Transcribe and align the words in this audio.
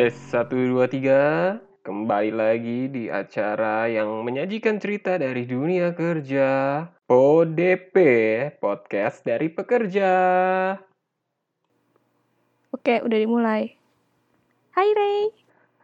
Tes 0.00 0.16
1, 0.32 0.48
2, 0.48 0.80
3 0.96 1.84
Kembali 1.84 2.32
lagi 2.32 2.88
di 2.88 3.12
acara 3.12 3.84
yang 3.84 4.24
menyajikan 4.24 4.80
cerita 4.80 5.20
dari 5.20 5.44
dunia 5.44 5.92
kerja 5.92 6.48
PODP 7.04 7.96
Podcast 8.56 9.20
dari 9.28 9.52
Pekerja 9.52 10.08
Oke, 12.72 13.04
udah 13.04 13.18
dimulai. 13.20 13.76
Hai 14.72 14.88
Ray, 14.88 15.36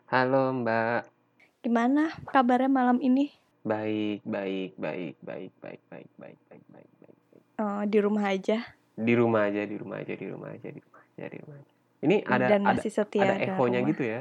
Halo 0.09 0.65
mbak 0.65 1.13
gimana 1.61 2.09
kabarnya 2.33 2.73
malam 2.73 2.97
ini? 3.05 3.29
Baik, 3.69 4.25
baik, 4.25 4.81
baik, 4.81 5.21
baik, 5.21 5.53
baik, 5.61 5.83
baik, 5.93 6.09
baik, 6.17 6.41
baik, 6.49 6.65
baik, 6.73 6.89
baik. 7.05 7.45
Oh, 7.61 7.85
di 7.85 8.01
rumah 8.01 8.33
aja 8.33 8.65
Di 8.97 9.13
rumah 9.13 9.53
aja, 9.53 9.61
di 9.69 9.77
rumah 9.77 10.01
aja, 10.01 10.17
di 10.17 10.25
rumah 10.25 10.57
aja, 10.57 10.69
di 10.73 10.81
rumah 10.81 11.05
aja, 11.05 11.25
di 11.29 11.37
rumah 11.37 11.61
aja. 11.61 11.76
Ini 12.07 12.17
ada 12.25 12.47
dan 12.49 12.63
ada 12.63 12.79
masih 12.79 12.89
setia 12.89 13.27
ada 13.27 13.35
ehonya 13.37 13.81
rumah. 13.81 13.91
gitu 13.91 14.03
ya 14.05 14.21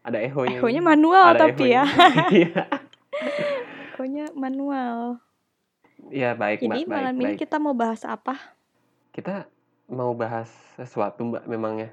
Ada 0.00 0.18
ehonya 0.20 0.56
Ehonya 0.58 0.80
gitu. 0.80 0.88
manual 0.88 1.26
Ada 1.26 1.40
tapi 1.42 1.64
ya. 1.66 1.84
ehonya. 1.84 2.24
Iya. 2.30 2.62
Ehonya 3.94 4.26
manual. 4.34 4.96
Iya, 6.06 6.34
baik 6.34 6.60
Ini 6.60 6.82
baik, 6.82 6.86
malam 6.86 7.14
ini 7.14 7.24
baik. 7.30 7.38
kita 7.38 7.56
mau 7.56 7.72
bahas 7.72 8.04
apa? 8.04 8.36
Kita 9.10 9.48
mau 9.86 10.12
bahas 10.12 10.48
sesuatu 10.74 11.24
mbak 11.24 11.44
memangnya 11.44 11.92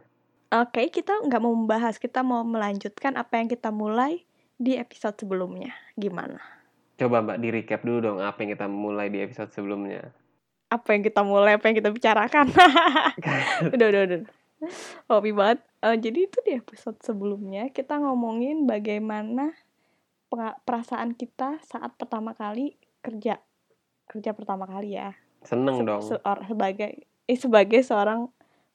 Oke, 0.51 0.87
kita 0.87 1.15
nggak 1.21 1.39
mau 1.39 1.53
membahas, 1.53 1.95
kita 1.95 2.19
mau 2.21 2.43
melanjutkan 2.43 3.15
apa 3.15 3.39
yang 3.39 3.47
kita 3.47 3.71
mulai 3.71 4.27
di 4.57 4.75
episode 4.75 5.15
sebelumnya. 5.15 5.71
Gimana? 5.93 6.43
Coba 6.97 7.23
mbak 7.23 7.39
di 7.39 7.47
recap 7.49 7.81
dulu 7.81 7.99
dong 8.01 8.19
apa 8.19 8.43
yang 8.43 8.51
kita 8.51 8.67
mulai 8.67 9.07
di 9.07 9.19
episode 9.19 9.47
sebelumnya. 9.49 10.11
Apa 10.67 10.91
yang 10.91 11.03
kita 11.03 11.23
mulai, 11.23 11.55
apa 11.55 11.67
yang 11.67 11.77
kita 11.77 11.87
bicarakan? 11.89 12.51
udah, 13.75 13.87
udah, 13.87 14.01
udah. 14.05 14.19
Hobi 15.07 15.31
banget. 15.31 15.59
Eh, 15.81 15.97
jadi 15.97 16.19
itu 16.23 16.37
di 16.41 16.51
episode 16.53 16.97
sebelumnya 16.99 17.67
kita 17.67 17.97
ngomongin 17.97 18.63
bagaimana 18.63 19.53
perasaan 20.61 21.11
kita 21.11 21.59
saat 21.61 21.93
pertama 21.95 22.31
kali 22.31 22.73
kerja. 22.99 23.41
Kerja 24.05 24.31
pertama 24.31 24.63
kali 24.63 24.95
ya. 24.95 25.17
Seneng 25.41 25.81
Se- 25.81 25.85
dong. 25.85 26.01
seor- 26.03 26.45
sebagai 26.45 26.91
eh, 27.25 27.35
sebagai 27.35 27.81
seorang 27.81 28.29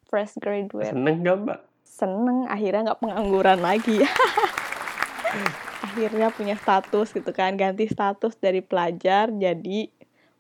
fresh 0.05 0.37
graduate 0.37 0.91
Seneng 0.91 1.21
gak 1.21 1.37
mbak? 1.41 1.61
seneng 1.83 2.45
akhirnya 2.47 2.91
nggak 2.91 3.01
pengangguran 3.01 3.63
lagi 3.63 4.03
akhirnya 5.87 6.29
punya 6.29 6.57
status 6.57 7.15
gitu 7.15 7.31
kan 7.31 7.55
ganti 7.55 7.87
status 7.87 8.35
dari 8.37 8.61
pelajar 8.61 9.31
jadi 9.31 9.89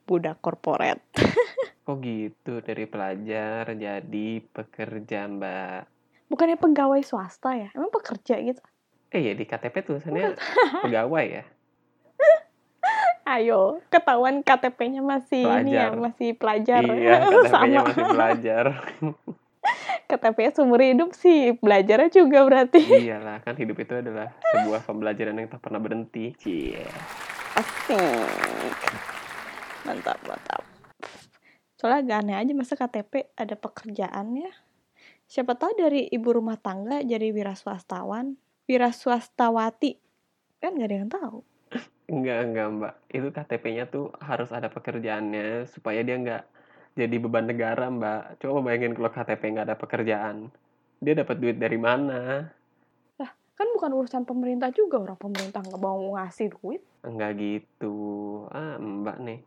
budak 0.05 0.39
korporat 0.41 0.99
Kok 1.87 1.97
gitu 1.99 2.59
dari 2.61 2.85
pelajar 2.85 3.71
jadi 3.71 4.29
pekerja 4.45 5.25
mbak? 5.25 5.87
bukannya 6.27 6.59
pegawai 6.59 6.99
swasta 7.01 7.55
ya 7.55 7.69
emang 7.73 7.87
pekerja 7.89 8.35
gitu 8.43 8.59
Eh 9.09 9.23
ya 9.23 9.33
di 9.33 9.47
KTP 9.47 9.87
tulisannya 9.87 10.35
pegawai 10.83 11.27
ya. 11.31 11.45
ayo 13.39 13.79
ketahuan 13.87 14.43
KTP-nya 14.43 14.99
masih 15.01 15.47
ini 15.63 15.71
ya 15.73 15.91
Pelajar. 15.91 16.03
masih 16.03 16.29
pelajar 16.35 16.83
Iya 16.83 17.15
KTP-nya 17.23 17.47
sama 17.55 17.87
masih 17.87 18.05
pelajar. 18.11 18.65
KTP-nya 20.11 20.51
seumur 20.53 20.83
hidup 20.83 21.11
sih 21.15 21.55
belajarnya 21.55 22.11
juga 22.11 22.43
berarti 22.43 22.83
Iyalah 22.83 23.43
kan 23.43 23.55
hidup 23.55 23.79
itu 23.79 23.95
adalah 23.95 24.35
sebuah 24.51 24.83
pembelajaran 24.83 25.39
yang 25.39 25.47
tak 25.47 25.63
pernah 25.63 25.79
berhenti. 25.79 26.35
Cie. 26.39 26.83
Asik. 27.55 28.75
Mantap, 29.83 30.19
mantap. 30.27 30.63
Soalnya 31.77 32.01
agak 32.03 32.19
aneh 32.25 32.37
aja 32.41 32.53
masa 32.57 32.75
KTP 32.75 33.37
ada 33.37 33.55
pekerjaannya. 33.57 34.49
Siapa 35.29 35.55
tahu 35.59 35.77
dari 35.77 36.09
ibu 36.09 36.29
rumah 36.33 36.57
tangga 36.57 37.05
jadi 37.05 37.29
wira 37.31 37.53
swastawan, 37.53 38.39
wira 38.65 38.91
swastawati. 38.91 40.01
Kan 40.57 40.81
gak 40.81 40.89
ada 40.89 40.97
yang 40.97 41.11
tahu. 41.13 41.39
Enggak, 42.07 42.39
enggak 42.49 42.67
mbak. 42.71 42.95
Itu 43.11 43.29
KTP-nya 43.35 43.85
tuh 43.91 44.15
harus 44.23 44.55
ada 44.55 44.71
pekerjaannya 44.71 45.67
supaya 45.69 46.01
dia 46.07 46.17
enggak 46.17 46.43
jadi 46.97 47.17
beban 47.19 47.51
negara 47.51 47.91
mbak. 47.91 48.41
Coba 48.41 48.63
bayangin 48.65 48.95
kalau 48.95 49.11
KTP 49.11 49.43
nggak 49.53 49.67
ada 49.69 49.77
pekerjaan. 49.77 50.37
Dia 51.03 51.13
dapat 51.13 51.37
duit 51.43 51.59
dari 51.61 51.77
mana? 51.77 52.49
Kan 53.57 53.73
bukan 53.73 53.89
urusan 53.97 54.29
pemerintah 54.29 54.69
juga, 54.69 55.01
orang 55.01 55.17
pemerintah 55.17 55.65
nggak 55.65 55.81
mau 55.81 55.97
ngasih 56.21 56.53
duit. 56.61 56.85
Enggak 57.01 57.41
gitu. 57.41 57.97
Ah 58.53 58.77
mbak 58.77 59.17
nih. 59.25 59.41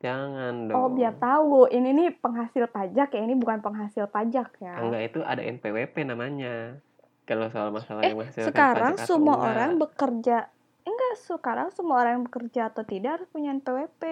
Jangan 0.00 0.72
dong. 0.72 0.76
Oh, 0.80 0.88
biar 0.88 1.14
tahu. 1.20 1.68
Ini 1.68 1.88
nih 1.92 2.08
penghasil 2.18 2.64
pajak 2.72 3.08
ya, 3.12 3.20
ini 3.20 3.36
bukan 3.36 3.60
penghasil 3.60 4.08
pajak 4.08 4.56
ya. 4.58 4.80
Enggak 4.80 5.12
itu 5.12 5.20
ada 5.20 5.44
NPWP 5.44 6.08
namanya. 6.08 6.80
Kalau 7.28 7.46
soal 7.52 7.70
masalah 7.70 8.02
Eh, 8.02 8.10
yang 8.10 8.18
menghasilkan 8.18 8.48
Sekarang 8.50 8.92
pajak 8.96 9.04
atau 9.04 9.08
semua 9.14 9.34
enggak. 9.36 9.50
orang 9.52 9.70
bekerja 9.78 10.36
Enggak, 10.80 11.12
sekarang 11.20 11.68
semua 11.76 12.00
orang 12.00 12.12
yang 12.18 12.24
bekerja 12.26 12.72
atau 12.72 12.82
tidak 12.88 13.20
harus 13.20 13.28
punya 13.28 13.52
NPWP. 13.52 14.02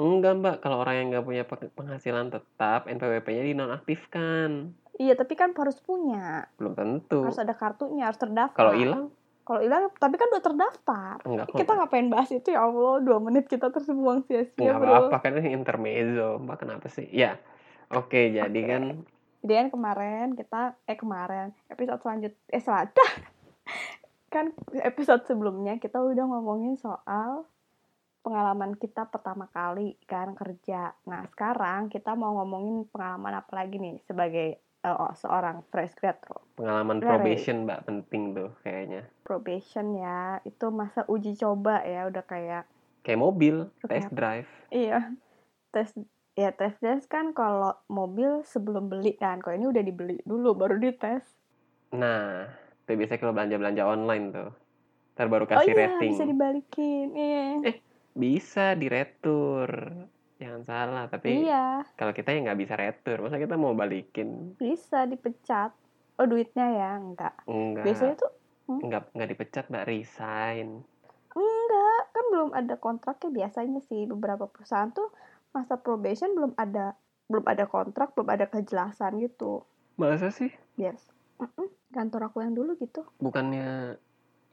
Enggak 0.00 0.32
mbak, 0.40 0.56
kalau 0.64 0.80
orang 0.80 0.94
yang 0.96 1.06
nggak 1.12 1.26
punya 1.26 1.42
pe- 1.44 1.72
penghasilan 1.74 2.32
tetap, 2.32 2.88
NPWP-nya 2.88 3.44
dinonaktifkan. 3.44 4.72
Iya, 4.96 5.18
tapi 5.18 5.34
kan 5.36 5.52
harus 5.52 5.76
punya. 5.82 6.48
Belum 6.56 6.72
tentu. 6.72 7.26
harus 7.26 7.40
ada 7.42 7.52
kartunya 7.52 8.08
harus 8.08 8.16
terdaftar 8.16 8.56
Kalau 8.56 8.72
hilang, 8.72 9.04
kalau 9.52 9.60
hilang 9.60 9.92
tapi 10.00 10.16
kan 10.16 10.32
udah 10.32 10.40
terdaftar 10.40 11.14
enggak 11.28 11.46
kita 11.52 11.70
ngapain 11.76 12.08
bahas 12.08 12.32
itu 12.32 12.48
ya 12.56 12.64
allah 12.64 13.04
dua 13.04 13.20
menit 13.20 13.44
kita 13.52 13.68
terbuang 13.68 14.24
sia-sia 14.24 14.56
Nggak 14.56 14.80
bro 14.80 14.88
apa-apa 15.12 15.16
kan 15.20 15.36
ini 15.44 15.52
intermezzo, 15.52 16.40
mbak 16.40 16.64
kenapa 16.64 16.88
sih? 16.88 17.04
Ya, 17.12 17.36
oke 17.92 18.32
jadi 18.32 18.48
Oke. 18.48 18.64
kan 18.64 18.82
jadi 19.44 19.52
kan 19.60 19.68
kemarin 19.68 20.26
kita 20.32 20.80
eh 20.88 20.96
kemarin 20.96 21.52
episode 21.68 22.00
selanjut 22.00 22.32
eh 22.48 22.62
selanjutnya 22.64 23.06
kan 24.34 24.56
episode 24.80 25.28
sebelumnya 25.28 25.76
kita 25.76 26.00
udah 26.00 26.24
ngomongin 26.24 26.80
soal 26.80 27.44
pengalaman 28.24 28.72
kita 28.80 29.04
pertama 29.12 29.52
kali 29.52 30.00
kan 30.08 30.32
kerja 30.32 30.96
nah 31.04 31.28
sekarang 31.28 31.92
kita 31.92 32.16
mau 32.16 32.40
ngomongin 32.40 32.88
pengalaman 32.88 33.36
apa 33.36 33.52
lagi 33.52 33.76
nih 33.76 34.00
sebagai 34.08 34.56
oh, 34.86 35.12
seorang 35.14 35.62
fresh 35.70 35.94
grad 35.98 36.18
pengalaman 36.58 37.00
Right. 37.00 37.08
probation 37.08 37.64
mbak 37.64 37.88
penting 37.88 38.36
tuh 38.36 38.50
kayaknya. 38.60 38.91
Probation 39.32 39.96
ya 39.96 40.44
itu 40.44 40.66
masa 40.68 41.00
uji 41.08 41.32
coba 41.40 41.80
ya 41.88 42.04
udah 42.10 42.24
kayak 42.28 42.62
Kayak 43.02 43.18
mobil, 43.18 43.56
test 43.90 44.12
drive. 44.14 44.46
Iya, 44.70 45.10
tes 45.74 45.90
ya 46.38 46.50
tes 46.54 46.74
drive 46.80 47.04
kan 47.10 47.26
kalau 47.34 47.72
mobil 47.90 48.44
sebelum 48.46 48.84
beli 48.92 49.16
kan, 49.18 49.40
kalau 49.42 49.54
ini 49.58 49.66
udah 49.72 49.82
dibeli 49.88 50.16
dulu 50.22 50.54
baru 50.54 50.76
dites. 50.78 51.24
Nah, 51.92 52.48
itu 52.84 52.90
biasanya 52.98 53.20
kalau 53.20 53.34
belanja-belanja 53.36 53.82
online 53.84 54.24
tuh. 54.32 54.50
Ntar 55.16 55.26
baru 55.28 55.44
Oh 55.44 55.60
kasih 55.60 55.74
iya, 55.76 55.88
rating. 55.92 56.12
bisa 56.14 56.24
dibalikin. 56.24 57.06
Iya. 57.12 57.42
Eh, 57.68 57.76
Bisa 58.12 58.76
diretur. 58.76 59.70
Jangan 60.40 60.62
salah, 60.66 61.04
tapi 61.08 61.28
Iya, 61.48 61.84
kalau 61.98 62.12
kita 62.12 62.28
ya 62.34 62.38
nggak 62.44 62.60
bisa 62.62 62.74
retur. 62.76 63.16
Masa 63.24 63.36
kita 63.36 63.54
mau 63.56 63.72
balikin? 63.76 64.56
bisa 64.60 65.04
dipecat. 65.04 65.70
Oh, 66.20 66.26
duitnya 66.28 66.66
ya, 66.70 66.90
enggak. 67.00 67.34
Enggak. 67.46 67.84
Biasanya 67.86 68.14
tuh 68.20 68.30
Enggak, 68.80 69.12
enggak 69.12 69.30
dipecat, 69.34 69.64
mbak. 69.68 69.84
Resign. 69.84 70.86
enggak, 71.32 72.02
kan 72.12 72.24
belum 72.28 72.50
ada 72.52 72.74
kontraknya 72.76 73.30
biasanya 73.32 73.80
sih 73.88 74.04
beberapa 74.04 74.44
perusahaan 74.48 74.92
tuh 74.92 75.08
masa 75.52 75.80
probation 75.80 76.32
belum 76.36 76.52
ada 76.56 76.96
belum 77.28 77.44
ada 77.48 77.64
kontrak, 77.64 78.12
belum 78.12 78.28
ada 78.28 78.46
kejelasan 78.48 79.20
gitu. 79.24 79.64
Masa 79.96 80.28
sih? 80.28 80.52
Yes. 80.76 81.00
Mm-mm. 81.40 81.72
Kantor 81.92 82.28
aku 82.32 82.44
yang 82.44 82.52
dulu 82.52 82.76
gitu. 82.76 83.04
Bukannya 83.16 83.96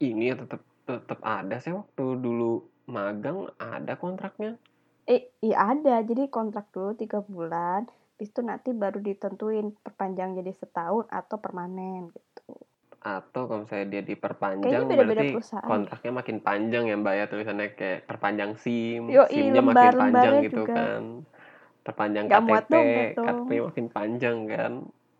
ini 0.00 0.32
ya 0.32 0.36
tetap 0.40 0.64
tetap 0.88 1.20
ada 1.20 1.60
sih 1.60 1.76
waktu 1.76 2.04
dulu 2.16 2.64
magang 2.88 3.52
ada 3.60 3.94
kontraknya. 4.00 4.56
Eh, 5.04 5.28
iya 5.44 5.76
ada. 5.76 6.00
Jadi 6.00 6.32
kontrak 6.32 6.72
dulu 6.72 6.96
tiga 6.96 7.20
bulan. 7.20 7.84
Habis 8.16 8.36
itu 8.36 8.40
nanti 8.44 8.70
baru 8.76 9.00
ditentuin 9.00 9.72
perpanjang 9.80 10.36
jadi 10.36 10.52
setahun 10.52 11.08
atau 11.08 11.36
permanen 11.40 12.12
gitu. 12.12 12.52
Atau 13.00 13.48
kalau 13.48 13.64
misalnya 13.64 13.88
dia 13.92 14.02
diperpanjang 14.04 14.60
Kayaknya 14.62 14.84
beda-beda 14.90 15.22
berarti 15.22 15.28
perusahaan. 15.32 15.64
kontraknya 15.64 16.12
makin 16.20 16.36
panjang 16.44 16.84
ya 16.88 16.94
mbak 17.00 17.14
ya 17.16 17.24
tulisannya 17.32 17.66
kayak 17.78 18.00
perpanjang 18.08 18.50
SIM, 18.60 19.02
Yoi, 19.08 19.28
SIM-nya 19.32 19.60
makin 19.64 19.90
lembar-lembarnya 19.90 19.96
panjang 19.96 20.34
gitu 20.44 20.62
juga. 20.64 20.72
kan. 20.76 21.02
Perpanjang 21.86 22.26
Nggak 22.28 22.42
muat 22.46 22.64
KTP, 22.66 22.72
dompet. 22.72 23.14
KTP-nya 23.24 23.62
makin 23.68 23.86
panjang 23.96 24.36
kan. 24.52 24.72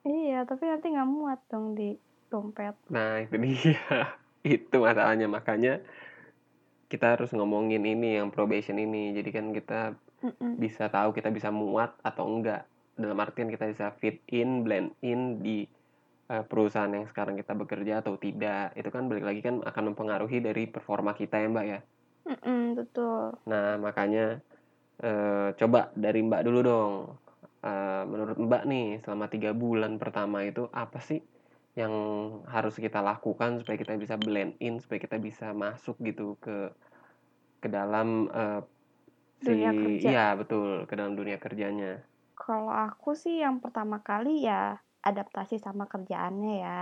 Iya, 0.04 0.38
tapi 0.48 0.64
nanti 0.70 0.86
nggak 0.92 1.08
muat 1.14 1.40
dong 1.50 1.66
di 1.78 1.88
dompet. 2.30 2.74
Nah, 2.92 3.22
itu 3.24 3.36
dia. 3.40 3.78
itu 4.56 4.76
masalahnya 4.80 5.26
makanya 5.28 5.80
kita 6.90 7.06
harus 7.16 7.30
ngomongin 7.36 7.82
ini 7.86 8.18
yang 8.18 8.28
probation 8.34 8.76
ini. 8.76 9.14
Jadi 9.16 9.30
kan 9.30 9.46
kita 9.54 9.80
Mm-mm. 10.22 10.60
bisa 10.62 10.84
tahu 10.90 11.10
kita 11.16 11.28
bisa 11.32 11.48
muat 11.54 11.90
atau 12.02 12.24
enggak. 12.28 12.62
Dalam 13.00 13.18
artian 13.24 13.48
kita 13.54 13.64
bisa 13.72 13.86
fit 14.00 14.20
in, 14.28 14.66
blend 14.66 14.92
in 15.00 15.40
di 15.44 15.64
perusahaan 16.50 16.92
yang 16.96 17.06
sekarang 17.10 17.34
kita 17.40 17.52
bekerja 17.60 17.92
atau 18.02 18.14
tidak. 18.24 18.64
Itu 18.78 18.88
kan 18.94 19.02
balik 19.10 19.24
lagi 19.28 19.40
kan 19.46 19.54
akan 19.70 19.84
mempengaruhi 19.94 20.38
dari 20.46 20.62
performa 20.74 21.12
kita 21.20 21.36
ya, 21.42 21.46
Mbak 21.54 21.66
ya. 21.72 21.78
Mm-mm, 22.28 22.76
betul. 22.78 23.36
Nah, 23.50 23.66
makanya 23.84 24.20
eh, 25.04 25.48
coba 25.60 25.80
dari 26.04 26.20
Mbak 26.28 26.42
dulu 26.46 26.58
dong. 26.70 26.94
Eh, 27.68 28.02
menurut 28.12 28.36
Mbak 28.46 28.62
nih, 28.72 28.86
selama 29.04 29.26
tiga 29.34 29.50
bulan 29.62 29.92
pertama 30.02 30.38
itu 30.50 30.62
apa 30.84 30.98
sih 31.08 31.20
yang 31.80 31.94
harus 32.54 32.74
kita 32.84 33.00
lakukan 33.10 33.50
supaya 33.60 33.78
kita 33.82 33.94
bisa 34.04 34.16
blend 34.26 34.52
in 34.66 34.74
supaya 34.82 35.00
kita 35.06 35.16
bisa 35.28 35.46
masuk 35.64 35.96
gitu 36.08 36.36
ke 36.44 36.50
ke 37.62 37.68
dalam 37.76 38.08
uh, 38.32 38.60
dunia 39.46 39.72
kerja. 39.80 40.10
iya 40.10 40.24
betul 40.38 40.86
ke 40.88 40.94
dalam 40.98 41.14
dunia 41.18 41.36
kerjanya 41.44 41.90
Kalau 42.40 42.70
aku 42.84 43.08
sih 43.22 43.34
yang 43.44 43.56
pertama 43.62 43.96
kali 44.08 44.30
ya 44.48 44.54
adaptasi 45.04 45.60
sama 45.60 45.88
kerjaannya 45.88 46.54
ya. 46.60 46.80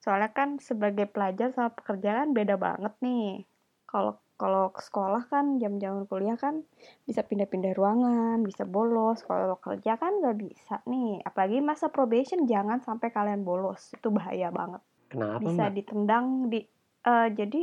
Soalnya 0.00 0.32
kan 0.32 0.56
sebagai 0.60 1.04
pelajar 1.08 1.52
sama 1.52 1.70
pekerja 1.76 2.24
kan 2.24 2.32
beda 2.32 2.56
banget 2.56 2.94
nih. 3.04 3.44
Kalau 3.84 4.16
kalau 4.40 4.72
ke 4.72 4.80
sekolah 4.80 5.28
kan 5.28 5.60
jam-jam 5.60 6.08
kuliah 6.08 6.40
kan 6.40 6.64
bisa 7.04 7.20
pindah-pindah 7.20 7.76
ruangan, 7.76 8.40
bisa 8.40 8.64
bolos. 8.64 9.20
Kalau 9.28 9.60
kerja 9.60 10.00
kan 10.00 10.24
nggak 10.24 10.36
bisa 10.40 10.80
nih. 10.88 11.20
Apalagi 11.20 11.60
masa 11.60 11.92
probation 11.92 12.48
jangan 12.48 12.80
sampai 12.80 13.12
kalian 13.12 13.44
bolos. 13.44 13.92
Itu 13.92 14.08
bahaya 14.08 14.48
banget. 14.48 14.80
kenapa 15.12 15.44
Bisa 15.44 15.68
mbak 15.68 15.76
ditendang 15.76 16.48
di 16.48 16.64
eh, 17.04 17.28
jadi 17.36 17.60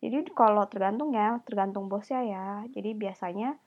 jadi 0.00 0.32
kalau 0.32 0.64
tergantung 0.70 1.12
ya, 1.12 1.42
tergantung 1.42 1.90
bosnya 1.90 2.22
ya. 2.24 2.46
Jadi 2.70 2.94
biasanya 2.94 3.58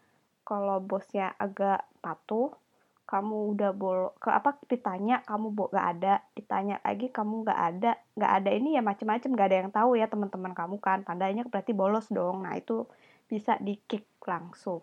kalau 0.48 0.80
bosnya 0.80 1.36
agak 1.36 1.84
patuh, 2.00 2.56
kamu 3.04 3.54
udah 3.54 3.72
bol 3.76 4.16
ke 4.18 4.32
apa 4.32 4.56
ditanya 4.72 5.20
kamu 5.28 5.52
bo 5.52 5.68
gak 5.70 5.88
ada, 6.00 6.24
ditanya 6.34 6.80
lagi 6.82 7.12
kamu 7.12 7.44
gak 7.44 7.60
ada, 7.60 7.92
gak 8.16 8.32
ada 8.42 8.50
ini 8.56 8.80
ya 8.80 8.82
macem-macem 8.82 9.36
gak 9.36 9.48
ada 9.52 9.58
yang 9.66 9.72
tahu 9.76 10.00
ya 10.00 10.08
teman-teman 10.08 10.56
kamu 10.56 10.80
kan, 10.80 11.04
tandanya 11.04 11.44
berarti 11.44 11.76
bolos 11.76 12.08
dong. 12.08 12.48
Nah 12.48 12.56
itu 12.56 12.88
bisa 13.28 13.60
di 13.60 13.76
kick 13.86 14.08
langsung. 14.24 14.82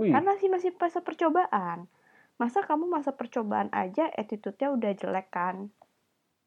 Wih, 0.00 0.10
Kan 0.10 0.24
masih 0.24 0.48
masih 0.48 0.72
masa 0.80 1.04
percobaan. 1.04 1.86
Masa 2.40 2.64
kamu 2.64 2.88
masa 2.88 3.12
percobaan 3.12 3.68
aja 3.70 4.08
attitude-nya 4.08 4.72
udah 4.72 4.92
jelek 4.96 5.28
kan? 5.28 5.68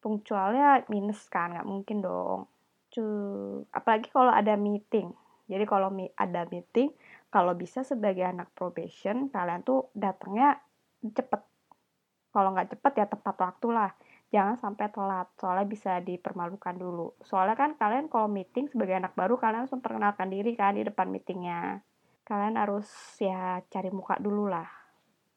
Punctualnya 0.02 0.82
minus 0.90 1.30
kan, 1.30 1.54
nggak 1.54 1.68
mungkin 1.70 2.02
dong. 2.02 2.50
Cuy, 2.90 3.62
apalagi 3.70 4.10
kalau 4.10 4.34
ada 4.34 4.58
meeting. 4.58 5.14
Jadi 5.46 5.62
kalau 5.62 5.94
ada 6.18 6.42
meeting, 6.50 6.90
kalau 7.30 7.54
bisa 7.54 7.86
sebagai 7.86 8.26
anak 8.26 8.50
probation, 8.58 9.30
kalian 9.30 9.62
tuh 9.62 9.94
datangnya 9.94 10.58
cepet. 11.12 11.42
Kalau 12.32 12.52
nggak 12.52 12.76
cepet 12.76 12.92
ya 13.00 13.06
tepat 13.08 13.36
waktu 13.40 13.68
lah. 13.72 13.90
Jangan 14.34 14.58
sampai 14.58 14.90
telat, 14.90 15.30
soalnya 15.38 15.66
bisa 15.70 16.02
dipermalukan 16.02 16.74
dulu. 16.74 17.14
Soalnya 17.22 17.54
kan 17.54 17.78
kalian 17.78 18.10
kalau 18.10 18.26
meeting 18.26 18.66
sebagai 18.66 18.98
anak 18.98 19.14
baru, 19.14 19.38
kalian 19.38 19.64
harus 19.64 19.72
memperkenalkan 19.72 20.28
diri 20.34 20.58
kan 20.58 20.74
di 20.74 20.82
depan 20.82 21.06
meetingnya. 21.06 21.80
Kalian 22.26 22.58
harus 22.58 22.90
ya 23.22 23.62
cari 23.70 23.94
muka 23.94 24.18
dulu 24.18 24.50
lah. 24.50 24.66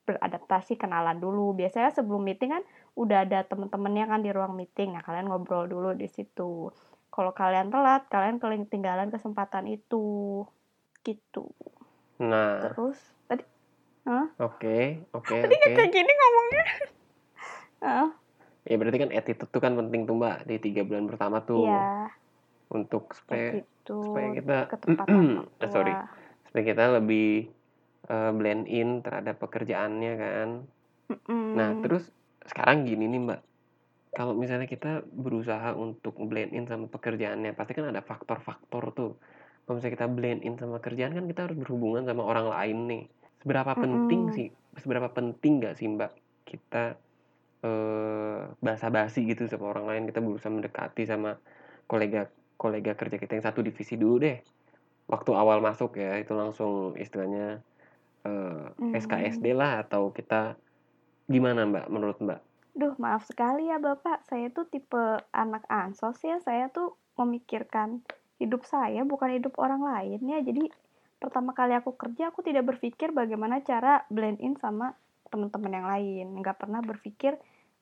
Beradaptasi, 0.09 0.73
kenalan 0.73 1.21
dulu. 1.21 1.53
Biasanya 1.53 1.93
sebelum 1.93 2.25
meeting 2.25 2.49
kan 2.49 2.63
udah 2.97 3.29
ada 3.29 3.45
temen-temennya 3.45 4.09
kan 4.09 4.25
di 4.25 4.33
ruang 4.33 4.57
meeting. 4.57 4.97
Nah, 4.97 5.05
kalian 5.05 5.29
ngobrol 5.29 5.69
dulu 5.69 5.93
di 5.93 6.09
situ. 6.09 6.73
Kalau 7.13 7.31
kalian 7.37 7.69
telat, 7.69 8.09
kalian 8.09 8.41
ketinggalan 8.41 9.13
kesempatan 9.13 9.69
itu. 9.69 10.41
Gitu. 11.05 11.45
nah 12.19 12.57
Terus, 12.59 12.97
oke 14.39 14.77
oke 15.11 15.35
tadi 15.35 15.55
oke 15.55 15.69
kayak 15.75 15.91
gini 15.91 16.11
ngomongnya. 16.11 16.63
Heeh, 17.79 18.07
ya 18.67 18.75
berarti 18.75 18.97
kan 18.99 19.11
attitude 19.11 19.51
tuh 19.51 19.61
kan 19.63 19.73
penting 19.75 20.01
tuh 20.03 20.15
mbak 20.19 20.43
di 20.43 20.55
tiga 20.59 20.81
bulan 20.83 21.05
pertama 21.07 21.37
tuh 21.43 21.63
Iya, 21.63 22.11
untuk 22.69 23.11
supaya 23.15 23.59
gitu. 23.59 23.97
supaya 24.03 24.27
kita 24.35 24.57
Eh, 25.63 25.69
sorry 25.69 25.93
tua. 25.95 26.07
supaya 26.47 26.63
kita 26.65 26.83
lebih 26.99 27.29
eh, 28.07 28.31
blend 28.35 28.63
in 28.67 28.99
terhadap 28.99 29.39
pekerjaannya 29.39 30.13
kan 30.15 30.49
Mm-mm. 31.09 31.45
nah 31.57 31.69
terus 31.81 32.03
sekarang 32.45 32.83
gini 32.85 33.07
nih 33.07 33.21
mbak 33.21 33.39
kalau 34.11 34.33
misalnya 34.33 34.65
kita 34.65 35.05
berusaha 35.05 35.71
untuk 35.77 36.17
blend 36.27 36.51
in 36.51 36.65
sama 36.65 36.89
pekerjaannya 36.89 37.53
pasti 37.53 37.77
kan 37.77 37.89
ada 37.89 38.01
faktor-faktor 38.01 38.83
tuh 38.91 39.11
kalau 39.63 39.77
misalnya 39.77 39.95
kita 39.95 40.07
blend 40.09 40.41
in 40.43 40.55
sama 40.57 40.81
kerjaan 40.81 41.13
kan 41.13 41.25
kita 41.25 41.41
harus 41.47 41.57
berhubungan 41.57 42.03
sama 42.03 42.25
orang 42.25 42.47
lain 42.49 42.77
nih 42.89 43.03
seberapa 43.41 43.73
penting 43.75 44.21
Mm-mm. 44.29 44.35
sih 44.35 44.47
seberapa 44.79 45.09
penting 45.11 45.59
nggak 45.63 45.75
sih 45.79 45.87
mbak 45.87 46.11
kita 46.47 46.95
eh 47.59 48.39
basa-basi 48.63 49.27
gitu 49.27 49.43
sama 49.51 49.75
orang 49.75 49.85
lain 49.89 50.03
kita 50.07 50.23
berusaha 50.23 50.51
mendekati 50.51 51.03
sama 51.03 51.35
kolega 51.91 52.31
kolega 52.55 52.95
kerja 52.95 53.19
kita 53.19 53.35
yang 53.35 53.45
satu 53.45 53.59
divisi 53.59 53.99
dulu 53.99 54.15
deh 54.23 54.37
waktu 55.11 55.31
awal 55.35 55.59
masuk 55.59 55.99
ya 55.99 56.15
itu 56.23 56.31
langsung 56.35 56.95
istilahnya 56.95 57.59
eh, 58.23 58.63
Hmm. 58.79 58.95
SKSD 58.95 59.51
lah 59.55 59.83
atau 59.83 60.11
kita 60.15 60.55
gimana 61.27 61.67
mbak 61.67 61.85
menurut 61.91 62.17
mbak 62.23 62.39
Duh, 62.79 62.95
maaf 62.95 63.27
sekali 63.27 63.67
ya 63.67 63.75
Bapak. 63.81 64.23
Saya 64.23 64.47
tuh 64.55 64.63
tipe 64.69 65.19
anak 65.35 65.67
ansos 65.67 66.15
ya. 66.23 66.39
Saya 66.39 66.71
tuh 66.71 66.95
memikirkan 67.19 67.99
hidup 68.39 68.63
saya, 68.63 69.03
bukan 69.03 69.35
hidup 69.35 69.57
orang 69.59 69.83
lain 69.83 70.23
ya. 70.23 70.39
Jadi, 70.39 70.71
pertama 71.19 71.51
kali 71.51 71.75
aku 71.75 71.99
kerja, 71.99 72.31
aku 72.31 72.41
tidak 72.41 72.65
berpikir 72.65 73.11
bagaimana 73.11 73.59
cara 73.61 74.07
blend 74.07 74.39
in 74.39 74.55
sama 74.55 74.95
teman-teman 75.27 75.71
yang 75.71 75.87
lain. 75.87 76.27
Nggak 76.39 76.57
pernah 76.65 76.79
berpikir 76.79 77.35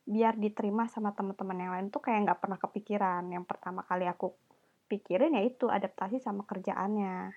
biar 0.08 0.40
diterima 0.40 0.88
sama 0.88 1.12
teman-teman 1.12 1.58
yang 1.60 1.72
lain 1.76 1.88
tuh 1.94 2.02
kayak 2.02 2.28
nggak 2.28 2.40
pernah 2.42 2.60
kepikiran. 2.60 3.24
Yang 3.30 3.46
pertama 3.46 3.86
kali 3.86 4.10
aku 4.10 4.34
pikirin 4.88 5.38
yaitu 5.38 5.70
adaptasi 5.70 6.18
sama 6.18 6.44
kerjaannya. 6.50 7.32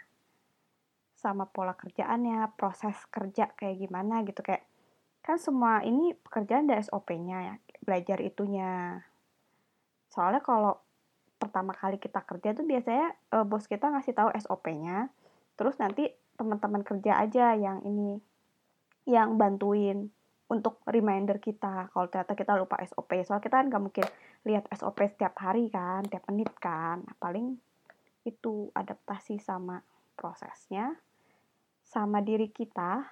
Sama 1.21 1.45
pola 1.53 1.77
kerjaannya, 1.77 2.57
proses 2.57 2.97
kerja 3.13 3.53
kayak 3.53 3.77
gimana 3.85 4.25
gitu. 4.25 4.41
Kayak 4.41 4.65
kan 5.21 5.37
semua 5.37 5.85
ini 5.85 6.17
pekerjaan 6.17 6.65
ada 6.65 6.81
SOP-nya 6.81 7.39
ya, 7.45 7.55
belajar 7.85 8.25
itunya. 8.25 9.05
Soalnya 10.09 10.41
kalau 10.41 10.81
pertama 11.37 11.77
kali 11.77 12.01
kita 12.01 12.25
kerja 12.25 12.57
tuh 12.57 12.65
biasanya 12.65 13.13
eh, 13.37 13.45
bos 13.45 13.69
kita 13.69 13.93
ngasih 13.93 14.17
tahu 14.17 14.33
SOP-nya, 14.33 15.13
terus 15.61 15.77
nanti 15.77 16.09
teman-teman 16.41 16.81
kerja 16.81 17.21
aja 17.21 17.53
yang 17.53 17.85
ini 17.85 18.17
yang 19.05 19.37
bantuin 19.37 20.09
untuk 20.49 20.81
reminder 20.89 21.37
kita 21.37 21.93
kalau 21.93 22.09
ternyata 22.09 22.33
kita 22.33 22.57
lupa 22.57 22.81
SOP. 22.89 23.13
Soalnya 23.23 23.45
kita 23.45 23.57
kan 23.61 23.67
nggak 23.69 23.83
mungkin 23.85 24.07
lihat 24.49 24.65
SOP 24.73 25.05
setiap 25.05 25.37
hari 25.37 25.69
kan, 25.69 26.03
tiap 26.09 26.25
menit 26.33 26.51
kan. 26.59 27.05
Nah, 27.05 27.17
paling 27.21 27.61
itu 28.25 28.73
adaptasi 28.73 29.39
sama 29.39 29.85
prosesnya, 30.19 30.97
sama 31.87 32.19
diri 32.25 32.51
kita, 32.51 33.05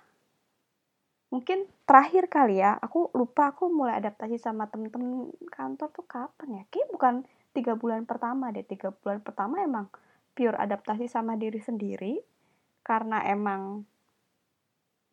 mungkin 1.29 1.69
terakhir 1.85 2.33
kali 2.33 2.65
ya 2.65 2.81
aku 2.81 3.13
lupa 3.13 3.53
aku 3.53 3.69
mulai 3.69 4.01
adaptasi 4.01 4.41
sama 4.41 4.65
temen-temen 4.73 5.29
kantor 5.53 5.93
tuh 5.93 6.07
kapan 6.09 6.49
ya 6.57 6.63
kayak 6.73 6.89
bukan 6.89 7.15
tiga 7.53 7.77
bulan 7.77 8.09
pertama 8.09 8.49
deh 8.49 8.65
tiga 8.65 8.97
bulan 8.97 9.21
pertama 9.21 9.61
emang 9.61 9.93
pure 10.33 10.57
adaptasi 10.57 11.05
sama 11.05 11.37
diri 11.37 11.61
sendiri 11.61 12.17
karena 12.89 13.21
emang 13.29 13.85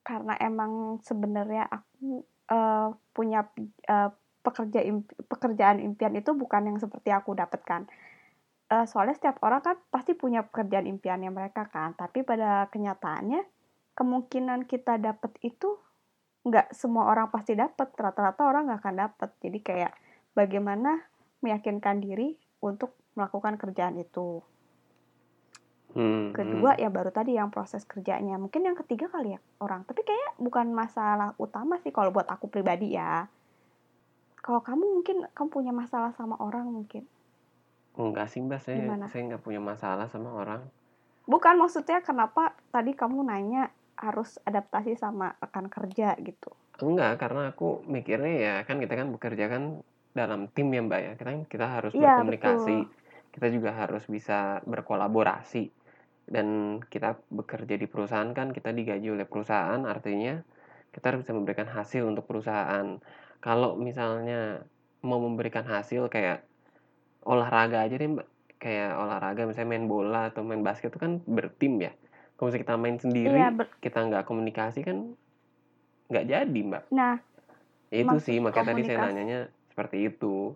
karena 0.07 0.39
emang 0.39 1.01
sebenarnya 1.03 1.67
aku 1.67 2.23
eh, 2.47 2.89
punya 3.11 3.43
eh, 3.83 4.09
pekerja 4.45 4.79
imp- 4.85 5.17
pekerjaan 5.27 5.83
impian 5.83 6.15
itu 6.15 6.31
bukan 6.31 6.71
yang 6.71 6.77
seperti 6.79 7.11
aku 7.11 7.35
dapatkan 7.35 7.89
Eh, 8.65 8.85
soalnya 8.89 9.13
setiap 9.13 9.37
orang 9.45 9.61
kan 9.61 9.77
pasti 9.93 10.17
punya 10.17 10.41
pekerjaan 10.41 10.89
impiannya 10.89 11.29
mereka 11.29 11.69
kan. 11.69 11.93
Tapi 11.93 12.25
pada 12.25 12.65
kenyataannya 12.73 13.45
kemungkinan 13.93 14.65
kita 14.65 14.97
dapat 14.97 15.37
itu 15.45 15.77
nggak 16.45 16.73
semua 16.73 17.09
orang 17.09 17.29
pasti 17.29 17.53
dapat 17.53 17.93
rata-rata 17.93 18.41
orang 18.45 18.69
nggak 18.69 18.81
akan 18.85 18.97
dapat 19.01 19.29
jadi 19.41 19.59
kayak 19.65 19.93
bagaimana 20.37 21.01
meyakinkan 21.41 22.05
diri 22.05 22.37
untuk 22.61 22.93
melakukan 23.17 23.57
kerjaan 23.57 23.97
itu 23.97 24.45
Hmm, 25.95 26.35
kedua 26.35 26.75
hmm. 26.75 26.83
ya 26.83 26.89
baru 26.91 27.07
tadi 27.07 27.39
yang 27.39 27.47
proses 27.47 27.87
kerjanya. 27.87 28.35
Mungkin 28.35 28.67
yang 28.67 28.75
ketiga 28.75 29.07
kali 29.07 29.39
ya 29.39 29.39
orang. 29.63 29.87
Tapi 29.87 30.03
kayak 30.03 30.35
bukan 30.43 30.75
masalah 30.75 31.31
utama 31.39 31.79
sih 31.79 31.95
kalau 31.95 32.11
buat 32.11 32.27
aku 32.27 32.51
pribadi 32.51 32.99
ya. 32.99 33.31
Kalau 34.43 34.59
kamu 34.59 34.83
mungkin 34.99 35.23
kamu 35.31 35.47
punya 35.49 35.71
masalah 35.71 36.11
sama 36.19 36.35
orang 36.43 36.67
mungkin. 36.67 37.07
Enggak 37.95 38.27
sih 38.27 38.43
mbak. 38.43 38.59
Saya 38.59 38.83
Gimana? 38.83 39.07
saya 39.07 39.23
nggak 39.31 39.43
punya 39.47 39.63
masalah 39.63 40.11
sama 40.11 40.35
orang. 40.35 40.67
Bukan 41.25 41.55
maksudnya 41.55 42.03
kenapa 42.03 42.51
tadi 42.75 42.91
kamu 42.91 43.23
nanya 43.25 43.71
harus 43.95 44.35
adaptasi 44.43 44.99
sama 44.99 45.31
rekan 45.39 45.71
kerja 45.71 46.19
gitu? 46.19 46.51
Enggak 46.83 47.23
karena 47.23 47.55
aku 47.55 47.87
mikirnya 47.87 48.35
ya 48.35 48.55
kan 48.67 48.83
kita 48.83 48.99
kan 48.99 49.15
bekerja 49.15 49.47
kan 49.47 49.79
dalam 50.11 50.51
tim 50.51 50.67
ya 50.75 50.83
mbak 50.83 50.99
ya. 50.99 51.11
Kita 51.15 51.31
kita 51.47 51.65
harus 51.71 51.95
Iya, 51.95 52.19
berkomunikasi. 52.19 52.77
betul. 52.83 53.03
kita 53.35 53.51
juga 53.51 53.75
harus 53.75 54.07
bisa 54.07 54.63
berkolaborasi 54.63 55.67
dan 56.25 56.79
kita 56.89 57.21
bekerja 57.29 57.77
di 57.77 57.85
perusahaan 57.85 58.29
kan 58.33 58.49
kita 58.49 58.73
digaji 58.73 59.13
oleh 59.13 59.29
perusahaan 59.29 59.77
artinya 59.85 60.41
kita 60.89 61.11
harus 61.11 61.27
bisa 61.27 61.35
memberikan 61.35 61.67
hasil 61.67 62.07
untuk 62.07 62.23
perusahaan. 62.23 62.97
Kalau 63.43 63.75
misalnya 63.75 64.63
mau 65.03 65.19
memberikan 65.19 65.67
hasil 65.67 66.07
kayak 66.07 66.47
olahraga 67.27 67.83
aja 67.83 67.99
deh 67.99 68.07
mbak. 68.09 68.27
Kayak 68.55 68.97
olahraga 68.97 69.43
misalnya 69.45 69.75
main 69.75 69.85
bola 69.85 70.31
atau 70.31 70.41
main 70.41 70.63
basket 70.63 70.89
itu 70.89 70.97
kan 70.97 71.19
bertim 71.27 71.83
ya. 71.83 71.91
Kalau 72.39 72.47
misalnya 72.49 72.63
kita 72.63 72.75
main 72.79 72.97
sendiri 72.97 73.37
iya 73.37 73.51
ber- 73.51 73.75
kita 73.83 73.99
nggak 74.07 74.23
komunikasi 74.23 74.87
kan 74.87 75.13
nggak 76.09 76.25
jadi 76.25 76.59
mbak. 76.63 76.83
Nah 76.95 77.19
itu 77.91 78.17
sih 78.23 78.37
makanya 78.41 78.73
tadi 78.73 78.81
saya 78.87 78.97
nanyanya 79.03 79.39
seperti 79.69 80.09
itu 80.09 80.55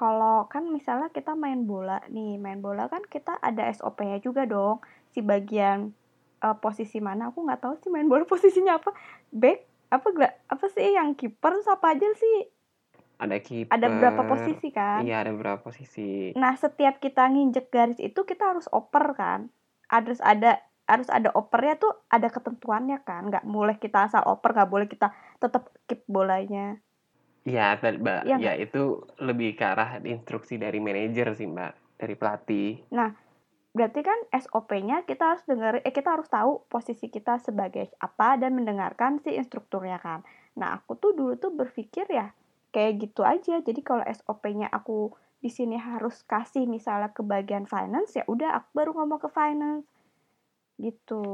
kalau 0.00 0.48
kan 0.48 0.64
misalnya 0.72 1.12
kita 1.12 1.36
main 1.36 1.68
bola 1.68 2.00
nih 2.08 2.40
main 2.40 2.64
bola 2.64 2.88
kan 2.88 3.04
kita 3.04 3.36
ada 3.36 3.68
SOP-nya 3.68 4.16
juga 4.24 4.48
dong. 4.48 4.80
Si 5.12 5.20
bagian 5.20 5.92
uh, 6.40 6.56
posisi 6.56 7.04
mana 7.04 7.28
aku 7.28 7.44
nggak 7.44 7.60
tahu 7.60 7.76
sih 7.84 7.92
main 7.92 8.08
bola 8.08 8.24
posisinya 8.32 8.80
apa. 8.80 8.96
Back 9.28 9.68
apa 9.92 10.08
apa 10.48 10.64
sih 10.72 10.96
yang 10.96 11.12
kiper 11.12 11.52
apa 11.52 11.86
aja 11.92 12.08
sih? 12.16 12.48
Ada 13.20 13.36
kiper. 13.44 13.68
ada 13.68 13.86
berapa 13.92 14.22
posisi 14.24 14.72
kan? 14.72 15.04
Iya 15.04 15.20
ada 15.28 15.36
berapa 15.36 15.60
posisi. 15.60 16.32
Nah 16.32 16.56
setiap 16.56 16.96
kita 16.96 17.28
nginjek 17.28 17.68
garis 17.68 18.00
itu 18.00 18.24
kita 18.24 18.56
harus 18.56 18.64
oper 18.72 19.12
kan. 19.12 19.52
Harus 19.92 20.16
ada 20.24 20.64
harus 20.88 21.12
ada 21.12 21.28
opernya 21.36 21.76
tuh 21.76 21.92
ada 22.08 22.32
ketentuannya 22.32 23.04
kan. 23.04 23.28
Nggak 23.28 23.44
boleh 23.44 23.76
kita 23.76 24.08
asal 24.08 24.24
oper 24.24 24.56
nggak 24.56 24.70
boleh 24.72 24.88
kita 24.88 25.12
tetap 25.36 25.68
keep 25.84 26.08
bolanya 26.08 26.80
Iya, 27.44 27.80
Mbak. 27.80 28.20
Ya, 28.28 28.36
ya 28.36 28.52
itu 28.60 29.04
lebih 29.16 29.56
ke 29.56 29.64
arah 29.64 29.96
instruksi 30.04 30.60
dari 30.60 30.76
manajer 30.76 31.32
sih, 31.32 31.48
Mbak, 31.48 31.72
dari 31.96 32.14
pelatih. 32.14 32.70
Nah, 32.92 33.16
berarti 33.72 34.00
kan 34.04 34.18
SOP-nya 34.34 35.08
kita 35.08 35.36
harus 35.36 35.44
dengar 35.48 35.80
eh 35.80 35.94
kita 35.94 36.20
harus 36.20 36.28
tahu 36.28 36.66
posisi 36.68 37.08
kita 37.08 37.40
sebagai 37.40 37.94
apa 38.02 38.36
dan 38.36 38.52
mendengarkan 38.58 39.22
si 39.24 39.32
instrukturnya 39.32 39.96
kan. 40.02 40.20
Nah, 40.60 40.76
aku 40.80 41.00
tuh 41.00 41.16
dulu 41.16 41.38
tuh 41.40 41.54
berpikir 41.54 42.04
ya 42.12 42.36
kayak 42.76 43.08
gitu 43.08 43.24
aja. 43.24 43.62
Jadi 43.64 43.80
kalau 43.80 44.04
SOP-nya 44.04 44.68
aku 44.68 45.16
di 45.40 45.48
sini 45.48 45.80
harus 45.80 46.20
kasih 46.28 46.68
misalnya 46.68 47.16
ke 47.16 47.24
bagian 47.24 47.64
finance 47.64 48.12
ya 48.12 48.28
udah 48.28 48.60
aku 48.60 48.68
baru 48.76 48.90
ngomong 48.92 49.20
ke 49.24 49.28
finance 49.32 49.88
gitu 50.76 51.24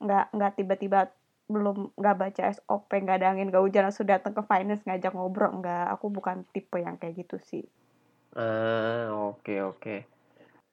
nggak 0.00 0.32
nggak 0.32 0.52
tiba-tiba 0.56 1.12
belum 1.52 1.94
nggak 1.94 2.16
baca 2.18 2.42
SOP 2.50 2.88
nggak 2.88 3.20
ada 3.20 3.28
angin 3.36 3.52
nggak 3.52 3.62
hujan 3.62 3.84
langsung 3.86 4.08
datang 4.08 4.32
ke 4.32 4.42
finance 4.48 4.82
ngajak 4.88 5.12
ngobrol 5.12 5.60
nggak. 5.60 5.86
Aku 5.94 6.08
bukan 6.08 6.48
tipe 6.50 6.80
yang 6.80 6.96
kayak 6.96 7.22
gitu 7.22 7.36
sih. 7.38 7.64
Ah 8.32 9.12
oke 9.12 9.44
okay, 9.44 9.58
oke. 9.60 9.78
Okay. 9.80 10.00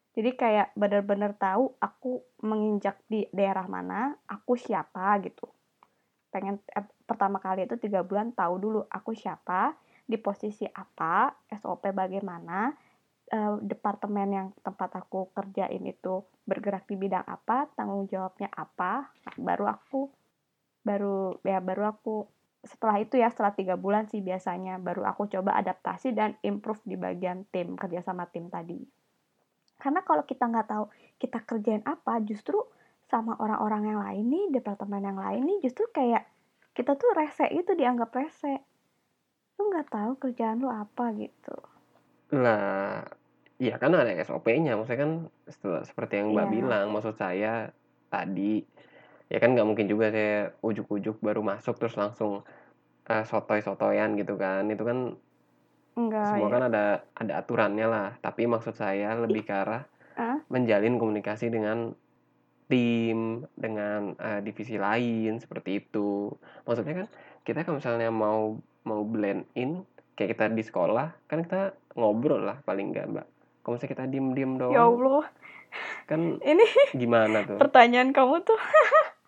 jadi 0.09 0.35
kayak 0.35 0.67
benar-benar 0.75 1.37
tahu 1.37 1.79
aku 1.79 2.19
menginjak 2.43 2.99
di 3.07 3.29
daerah 3.31 3.67
mana 3.67 4.15
aku 4.27 4.55
siapa 4.55 5.15
gitu. 5.23 5.47
Pengen 6.31 6.59
eh, 6.75 6.87
pertama 7.03 7.39
kali 7.39 7.67
itu 7.67 7.75
tiga 7.79 8.03
bulan 8.03 8.31
tahu 8.35 8.55
dulu 8.59 8.81
aku 8.89 9.15
siapa 9.15 9.75
di 10.09 10.17
posisi 10.17 10.65
apa 10.65 11.29
SOP 11.53 11.93
bagaimana 11.93 12.73
eh, 13.29 13.55
departemen 13.61 14.29
yang 14.33 14.47
tempat 14.65 14.97
aku 14.97 15.29
kerjain 15.37 15.85
itu 15.85 16.25
bergerak 16.49 16.89
di 16.89 16.97
bidang 16.97 17.29
apa 17.29 17.69
tanggung 17.77 18.09
jawabnya 18.09 18.49
apa 18.49 19.05
nah, 19.05 19.35
baru 19.37 19.69
aku 19.69 20.09
baru 20.83 21.37
ya 21.43 21.59
baru 21.59 21.91
aku 21.91 22.27
setelah 22.59 22.99
itu 22.99 23.15
ya 23.15 23.31
setelah 23.31 23.55
tiga 23.55 23.79
bulan 23.79 24.11
sih 24.11 24.19
biasanya 24.19 24.83
baru 24.83 25.07
aku 25.07 25.31
coba 25.31 25.55
adaptasi 25.55 26.11
dan 26.11 26.35
improve 26.43 26.83
di 26.83 26.99
bagian 26.99 27.47
tim 27.55 27.79
kerja 27.79 28.03
sama 28.03 28.27
tim 28.27 28.51
tadi. 28.51 28.83
Karena 29.79 30.03
kalau 30.03 30.27
kita 30.27 30.43
nggak 30.51 30.67
tahu 30.67 30.85
kita 31.15 31.39
kerjain 31.47 31.83
apa 31.87 32.19
justru 32.19 32.59
sama 33.07 33.39
orang-orang 33.39 33.95
yang 33.95 33.99
lain 34.03 34.25
nih 34.27 34.45
departemen 34.59 35.01
yang 35.07 35.17
lain 35.17 35.41
nih 35.47 35.59
justru 35.63 35.87
kayak 35.95 36.27
kita 36.75 36.99
tuh 36.99 37.15
rese 37.15 37.47
itu 37.47 37.71
dianggap 37.79 38.11
rese. 38.11 38.59
Lu 39.55 39.71
nggak 39.71 39.87
tahu 39.87 40.11
kerjaan 40.19 40.59
lu 40.59 40.67
apa 40.67 41.15
gitu. 41.15 41.55
Lah 42.35 43.07
iya 43.59 43.79
kan 43.79 43.95
ada 43.95 44.11
SOP-nya 44.23 44.75
maksudnya 44.75 44.99
kan 44.99 45.11
setelah 45.47 45.83
seperti 45.87 46.23
yang 46.23 46.35
mbak 46.35 46.47
yeah. 46.47 46.53
bilang 46.59 46.85
maksud 46.91 47.15
saya 47.15 47.71
tadi 48.07 48.63
ya 49.29 49.37
kan 49.37 49.53
nggak 49.53 49.67
mungkin 49.67 49.85
juga 49.85 50.09
saya 50.09 50.51
ujuk-ujuk 50.65 51.21
baru 51.21 51.45
masuk 51.45 51.77
terus 51.77 51.95
langsung 51.95 52.41
uh, 53.05 53.23
sotoy-sotoyan 53.25 54.17
gitu 54.17 54.35
kan. 54.35 54.65
Itu 54.69 54.83
kan 54.83 55.17
Enggak, 55.93 56.25
semua 56.33 56.47
ya. 56.49 56.53
kan 56.53 56.63
ada 56.69 56.85
ada 57.13 57.33
aturannya 57.39 57.87
lah. 57.87 58.09
Tapi 58.19 58.49
maksud 58.49 58.73
saya 58.73 59.13
lebih 59.17 59.45
ke 59.45 59.53
arah 59.53 59.85
uh? 60.17 60.41
menjalin 60.49 60.97
komunikasi 60.97 61.53
dengan 61.53 61.93
tim 62.69 63.45
dengan 63.57 64.13
uh, 64.17 64.41
divisi 64.41 64.77
lain 64.77 65.37
seperti 65.37 65.85
itu. 65.85 66.33
Maksudnya 66.65 67.05
kan 67.05 67.07
kita 67.45 67.65
kalau 67.65 67.81
misalnya 67.81 68.09
mau 68.09 68.57
mau 68.85 69.01
blend 69.05 69.45
in 69.53 69.85
kayak 70.17 70.37
kita 70.37 70.51
di 70.51 70.63
sekolah 70.65 71.15
kan 71.29 71.45
kita 71.45 71.77
ngobrol 71.97 72.45
lah 72.45 72.61
paling 72.65 72.93
enggak 72.93 73.09
mbak. 73.09 73.27
Kalau 73.61 73.77
misalnya 73.77 73.93
kita 73.93 74.03
diem 74.09 74.27
diem 74.33 74.53
doang 74.57 74.73
ya 74.73 74.85
allah. 74.85 75.25
kan 76.09 76.41
ini 76.41 76.65
gimana 76.97 77.45
tuh? 77.45 77.61
pertanyaan 77.61 78.09
kamu 78.09 78.41
tuh 78.41 78.57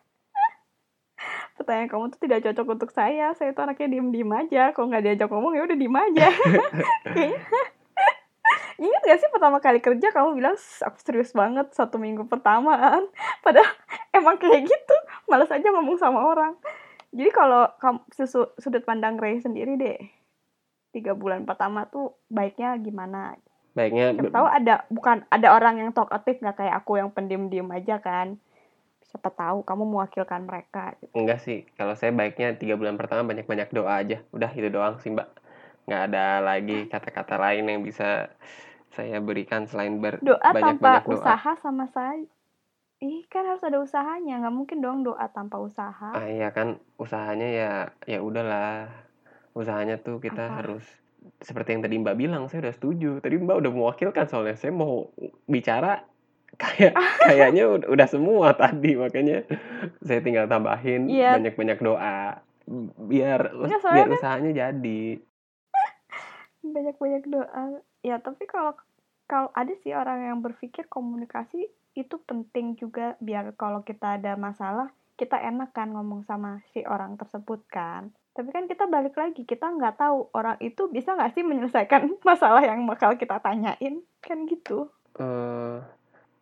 pertanyaan 1.61 1.89
kamu 1.93 2.03
tuh 2.17 2.21
tidak 2.25 2.39
cocok 2.49 2.67
untuk 2.73 2.89
saya. 2.89 3.37
Saya 3.37 3.53
tuh 3.53 3.69
anaknya 3.69 3.87
diem 3.93 4.09
diem 4.09 4.31
aja. 4.33 4.73
Kalau 4.73 4.89
nggak 4.89 5.05
diajak 5.05 5.29
ngomong 5.29 5.53
ya 5.53 5.61
udah 5.69 5.77
diem 5.77 5.93
aja. 5.93 6.27
Ingat 8.81 9.01
gak 9.05 9.19
sih 9.21 9.29
pertama 9.29 9.61
kali 9.61 9.77
kerja 9.77 10.09
kamu 10.09 10.41
bilang 10.41 10.57
aku 10.57 10.97
serius 11.05 11.29
banget 11.37 11.69
satu 11.77 12.01
minggu 12.01 12.25
pertama 12.25 12.73
kan 12.81 13.03
padahal 13.45 13.69
emang 14.09 14.41
kayak 14.41 14.65
gitu 14.65 14.95
malas 15.29 15.53
aja 15.53 15.69
ngomong 15.69 16.01
sama 16.01 16.25
orang. 16.25 16.57
Jadi 17.13 17.29
kalau 17.29 17.69
kamu 17.77 17.99
sudut 18.57 18.83
pandang 18.87 19.21
Ray 19.21 19.37
sendiri 19.37 19.77
deh 19.77 19.99
tiga 20.91 21.13
bulan 21.13 21.45
pertama 21.45 21.85
tuh 21.87 22.17
baiknya 22.27 22.73
gimana? 22.81 23.37
Baiknya 23.77 24.17
siapa 24.17 24.33
tahu 24.33 24.47
ada 24.49 24.75
bukan 24.89 25.23
ada 25.29 25.47
orang 25.53 25.79
yang 25.79 25.91
talkative 25.93 26.41
nggak 26.41 26.57
kayak 26.65 26.75
aku 26.81 26.97
yang 26.97 27.13
pendiam 27.13 27.47
diem 27.53 27.69
aja 27.69 28.01
kan 28.01 28.41
siapa 29.11 29.29
tahu 29.35 29.67
kamu 29.67 29.83
mewakilkan 29.91 30.47
mereka 30.47 30.95
gitu. 31.03 31.11
enggak 31.11 31.43
sih 31.43 31.67
kalau 31.75 31.93
saya 31.99 32.15
baiknya 32.15 32.55
tiga 32.55 32.79
bulan 32.79 32.95
pertama 32.95 33.27
banyak 33.27 33.43
banyak 33.43 33.69
doa 33.75 33.99
aja. 33.99 34.23
Udah 34.31 34.51
itu 34.55 34.71
doang 34.71 34.95
sih 35.03 35.11
mbak. 35.11 35.27
Nggak 35.85 36.01
ada 36.07 36.25
lagi 36.39 36.87
kata-kata 36.87 37.35
lain 37.35 37.67
yang 37.67 37.81
bisa 37.83 38.31
saya 38.95 39.19
berikan 39.19 39.67
selain 39.67 39.99
ber 39.99 40.23
doa 40.23 40.39
banyak 40.39 40.79
tanpa 40.79 40.85
banyak 40.87 41.03
doa. 41.07 41.15
usaha 41.19 41.51
sama 41.59 41.85
saya? 41.91 42.23
Ih 43.01 43.25
kan 43.27 43.43
harus 43.49 43.63
ada 43.65 43.81
usahanya. 43.83 44.39
Nggak 44.45 44.55
mungkin 44.55 44.77
dong 44.79 44.99
doa 45.03 45.25
tanpa 45.33 45.59
usaha. 45.59 46.15
Ah 46.15 46.27
iya 46.27 46.53
kan 46.55 46.79
usahanya 46.95 47.47
ya 47.51 47.71
ya 48.07 48.19
udahlah. 48.23 48.87
Usahanya 49.51 49.99
tuh 49.99 50.23
kita 50.23 50.47
Apa? 50.47 50.63
harus 50.63 50.85
seperti 51.41 51.75
yang 51.75 51.83
tadi 51.83 51.95
mbak 51.99 52.15
bilang 52.15 52.47
saya 52.47 52.69
udah 52.69 52.75
setuju. 52.77 53.11
Tadi 53.19 53.35
mbak 53.41 53.57
udah 53.59 53.71
mewakilkan 53.73 54.25
soalnya 54.29 54.55
saya 54.55 54.71
mau 54.71 55.09
bicara 55.49 56.07
kayak 56.59 56.93
kayaknya 57.27 57.63
udah 57.67 58.07
semua 58.07 58.55
tadi 58.55 58.95
makanya 58.95 59.45
saya 60.03 60.19
tinggal 60.19 60.49
tambahin 60.49 61.07
yeah. 61.07 61.35
banyak-banyak 61.37 61.79
doa 61.79 62.41
biar 62.97 63.51
ya, 63.67 63.77
biar 63.81 64.07
kan 64.07 64.15
usahanya 64.15 64.51
jadi. 64.53 65.03
Banyak-banyak 66.75 67.23
doa. 67.27 67.81
Ya 68.05 68.21
tapi 68.21 68.45
kalau 68.47 68.77
kalau 69.27 69.49
ada 69.55 69.73
sih 69.81 69.95
orang 69.95 70.27
yang 70.27 70.39
berpikir 70.43 70.87
komunikasi 70.87 71.67
itu 71.95 72.15
penting 72.23 72.79
juga 72.79 73.19
biar 73.19 73.51
kalau 73.59 73.83
kita 73.83 74.15
ada 74.19 74.39
masalah 74.39 74.91
kita 75.19 75.37
enak 75.37 75.75
kan 75.75 75.91
ngomong 75.91 76.25
sama 76.25 76.63
si 76.71 76.81
orang 76.87 77.19
tersebut 77.19 77.61
kan. 77.67 78.09
Tapi 78.31 78.49
kan 78.55 78.65
kita 78.65 78.87
balik 78.87 79.19
lagi 79.19 79.43
kita 79.43 79.67
nggak 79.67 79.99
tahu 79.99 80.31
orang 80.31 80.55
itu 80.63 80.87
bisa 80.87 81.13
nggak 81.13 81.35
sih 81.35 81.43
menyelesaikan 81.43 82.15
masalah 82.27 82.63
yang 82.63 82.87
bakal 82.87 83.13
kita 83.19 83.37
tanyain 83.43 84.01
kan 84.23 84.47
gitu. 84.47 84.87
Uh, 85.19 85.83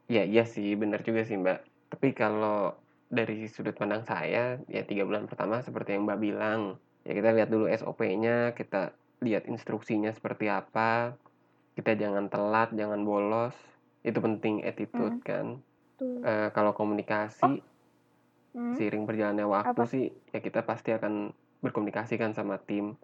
Ya 0.09 0.25
iya 0.25 0.43
sih, 0.43 0.73
benar 0.73 1.05
juga 1.05 1.21
sih 1.21 1.37
Mbak. 1.37 1.59
Tapi 1.93 2.07
kalau 2.17 2.73
dari 3.09 3.45
sudut 3.45 3.77
pandang 3.77 4.01
saya, 4.09 4.57
ya 4.65 4.81
tiga 4.81 5.05
bulan 5.05 5.29
pertama 5.29 5.61
seperti 5.61 5.93
yang 5.93 6.09
Mbak 6.09 6.19
bilang, 6.19 6.81
ya 7.05 7.13
kita 7.13 7.29
lihat 7.37 7.49
dulu 7.53 7.69
SOP-nya, 7.69 8.57
kita 8.57 8.97
lihat 9.21 9.45
instruksinya 9.45 10.09
seperti 10.09 10.49
apa, 10.49 11.13
kita 11.77 11.93
jangan 11.93 12.25
telat, 12.25 12.73
jangan 12.73 13.05
bolos, 13.05 13.53
itu 14.01 14.17
penting 14.17 14.65
attitude 14.65 15.21
hmm. 15.21 15.25
kan. 15.25 15.47
Uh, 15.99 16.49
kalau 16.55 16.73
komunikasi, 16.73 17.45
oh. 17.45 17.61
hmm. 18.57 18.73
seiring 18.81 19.05
berjalannya 19.05 19.45
waktu 19.45 19.77
apa? 19.77 19.85
sih, 19.85 20.09
ya 20.33 20.41
kita 20.41 20.65
pasti 20.65 20.89
akan 20.89 21.29
berkomunikasi 21.61 22.17
kan 22.17 22.33
sama 22.33 22.57
tim. 22.57 22.97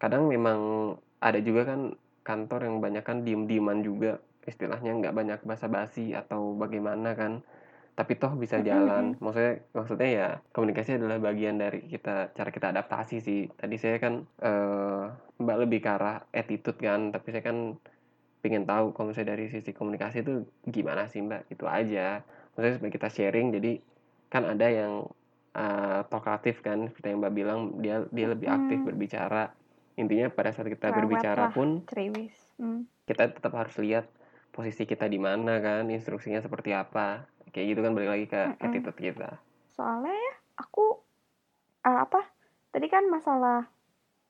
Kadang 0.00 0.24
memang 0.24 0.94
ada 1.20 1.36
juga 1.44 1.68
kan 1.68 1.92
kantor 2.24 2.64
yang 2.64 2.76
banyak 2.80 3.04
kan 3.04 3.26
diem-dieman 3.26 3.84
juga 3.84 4.22
istilahnya 4.50 4.92
nggak 4.98 5.14
banyak 5.14 5.40
basa-basi 5.46 6.12
atau 6.12 6.58
bagaimana 6.58 7.14
kan. 7.14 7.40
Tapi 7.94 8.16
toh 8.16 8.32
bisa 8.34 8.58
jalan. 8.64 9.14
maksudnya 9.20 9.60
maksudnya 9.76 10.08
ya 10.08 10.28
komunikasi 10.56 10.96
adalah 10.96 11.20
bagian 11.20 11.60
dari 11.60 11.84
kita 11.86 12.34
cara 12.34 12.50
kita 12.50 12.74
adaptasi 12.74 13.16
sih. 13.22 13.40
Tadi 13.54 13.76
saya 13.78 13.96
kan 14.02 14.24
uh, 14.42 15.10
mbak 15.38 15.56
lebih 15.66 15.78
ke 15.84 15.90
arah 15.90 16.24
attitude 16.34 16.80
kan. 16.80 17.14
Tapi 17.14 17.28
saya 17.30 17.44
kan 17.44 17.76
pengen 18.40 18.64
tahu 18.64 18.96
kalau 18.96 19.12
misalnya 19.12 19.36
dari 19.36 19.52
sisi 19.52 19.70
komunikasi 19.76 20.24
itu 20.24 20.48
gimana 20.64 21.06
sih 21.06 21.20
mbak? 21.20 21.46
Itu 21.52 21.68
aja. 21.68 22.24
Maksudnya 22.56 22.74
supaya 22.80 22.92
kita 22.92 23.08
sharing. 23.12 23.46
Jadi 23.54 23.72
kan 24.32 24.48
ada 24.48 24.66
yang 24.66 25.04
uh, 25.54 26.00
talkatif 26.08 26.64
kan. 26.64 26.88
Seperti 26.88 27.12
yang 27.12 27.20
mbak 27.20 27.34
bilang 27.36 27.60
dia 27.84 28.08
dia 28.10 28.26
lebih 28.32 28.48
aktif 28.48 28.80
berbicara. 28.80 29.52
Intinya 30.00 30.32
pada 30.32 30.56
saat 30.56 30.72
kita 30.72 30.88
berbicara 30.88 31.52
pun 31.52 31.84
hmm. 31.84 32.80
kita 33.04 33.28
tetap 33.36 33.52
harus 33.52 33.76
lihat 33.76 34.08
posisi 34.50 34.84
kita 34.84 35.06
di 35.06 35.16
mana 35.16 35.62
kan 35.62 35.86
instruksinya 35.88 36.42
seperti 36.42 36.74
apa. 36.74 37.24
Kayak 37.50 37.66
gitu 37.74 37.80
kan 37.82 37.92
balik 37.94 38.10
lagi 38.14 38.26
ke 38.30 38.40
mm 38.40 38.52
-mm. 38.54 38.64
attitude 38.66 38.98
kita. 38.98 39.30
Soalnya 39.74 40.14
ya 40.14 40.34
aku 40.60 41.00
uh, 41.86 41.98
apa 42.06 42.20
tadi 42.70 42.86
kan 42.86 43.06
masalah 43.10 43.66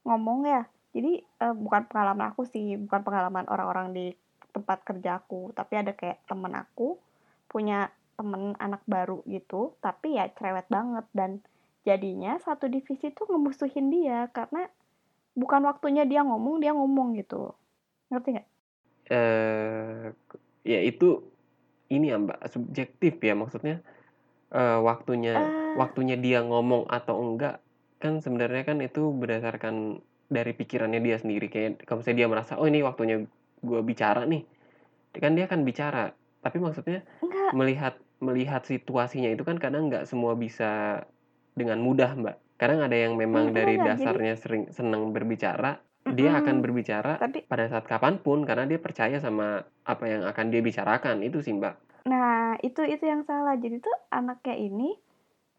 ngomong 0.06 0.48
ya. 0.48 0.62
Jadi 0.96 1.20
uh, 1.42 1.54
bukan 1.54 1.86
pengalaman 1.90 2.32
aku 2.32 2.48
sih 2.48 2.80
bukan 2.80 3.00
pengalaman 3.04 3.44
orang-orang 3.48 3.92
di 3.92 4.06
tempat 4.50 4.82
kerjaku 4.82 5.54
tapi 5.54 5.78
ada 5.78 5.94
kayak 5.94 6.26
temen 6.26 6.50
aku 6.58 6.98
punya 7.46 7.92
temen 8.16 8.56
anak 8.56 8.80
baru 8.88 9.20
gitu. 9.28 9.76
Tapi 9.84 10.16
ya 10.16 10.28
cerewet 10.32 10.68
banget. 10.72 11.04
Dan 11.12 11.44
jadinya 11.84 12.36
satu 12.40 12.68
divisi 12.68 13.12
tuh 13.12 13.28
ngemusuhin 13.28 13.88
dia. 13.92 14.28
Karena 14.32 14.64
bukan 15.36 15.64
waktunya 15.64 16.04
dia 16.08 16.24
ngomong 16.24 16.60
dia 16.60 16.72
ngomong 16.72 17.16
gitu. 17.16 17.52
Ngerti 18.12 18.28
nggak? 18.36 18.48
Eh 19.10 20.14
ya 20.62 20.80
itu 20.86 21.26
ini 21.90 22.14
ya 22.14 22.16
mbak 22.22 22.46
subjektif 22.46 23.18
ya 23.18 23.34
maksudnya. 23.34 23.82
Uh, 24.50 24.82
waktunya 24.82 25.38
uh, 25.38 25.78
waktunya 25.78 26.18
dia 26.18 26.42
ngomong 26.42 26.90
atau 26.90 27.22
enggak 27.22 27.62
kan 28.02 28.18
sebenarnya 28.18 28.66
kan 28.66 28.82
itu 28.82 29.14
berdasarkan 29.14 30.02
dari 30.26 30.54
pikirannya 30.54 30.98
dia 31.02 31.18
sendiri. 31.18 31.46
Kayak 31.50 31.86
kalau 31.86 32.02
misalnya 32.02 32.18
dia 32.18 32.28
merasa 32.30 32.52
oh 32.58 32.66
ini 32.66 32.82
waktunya 32.82 33.26
gue 33.60 33.80
bicara 33.86 34.26
nih 34.26 34.42
kan 35.18 35.34
dia 35.34 35.46
akan 35.50 35.62
bicara. 35.66 36.14
Tapi 36.42 36.56
maksudnya 36.62 37.06
enggak. 37.22 37.50
melihat 37.54 37.94
melihat 38.18 38.62
situasinya 38.66 39.30
itu 39.30 39.42
kan 39.42 39.58
kadang 39.58 39.90
nggak 39.90 40.06
semua 40.06 40.34
bisa 40.38 41.02
dengan 41.54 41.82
mudah 41.82 42.14
mbak. 42.14 42.36
Kadang 42.58 42.84
ada 42.84 42.94
yang 42.94 43.14
memang 43.14 43.54
dari 43.54 43.78
enggak, 43.78 44.02
dasarnya 44.02 44.34
jadi... 44.34 44.42
sering 44.42 44.62
senang 44.74 45.10
berbicara 45.14 45.78
dia 46.08 46.32
akan 46.32 46.64
berbicara 46.64 47.20
tapi 47.20 47.44
pada 47.44 47.68
saat 47.68 47.84
kapan 47.84 48.18
pun 48.18 48.42
karena 48.48 48.64
dia 48.64 48.80
percaya 48.80 49.20
sama 49.20 49.60
apa 49.84 50.04
yang 50.08 50.22
akan 50.24 50.46
dia 50.48 50.64
bicarakan. 50.64 51.20
Itu 51.20 51.44
sih 51.44 51.52
mbak. 51.52 52.06
Nah 52.08 52.56
itu 52.64 52.80
itu 52.88 53.04
yang 53.04 53.22
salah. 53.28 53.54
Jadi 53.60 53.78
tuh 53.84 53.92
anaknya 54.08 54.56
ini 54.56 54.96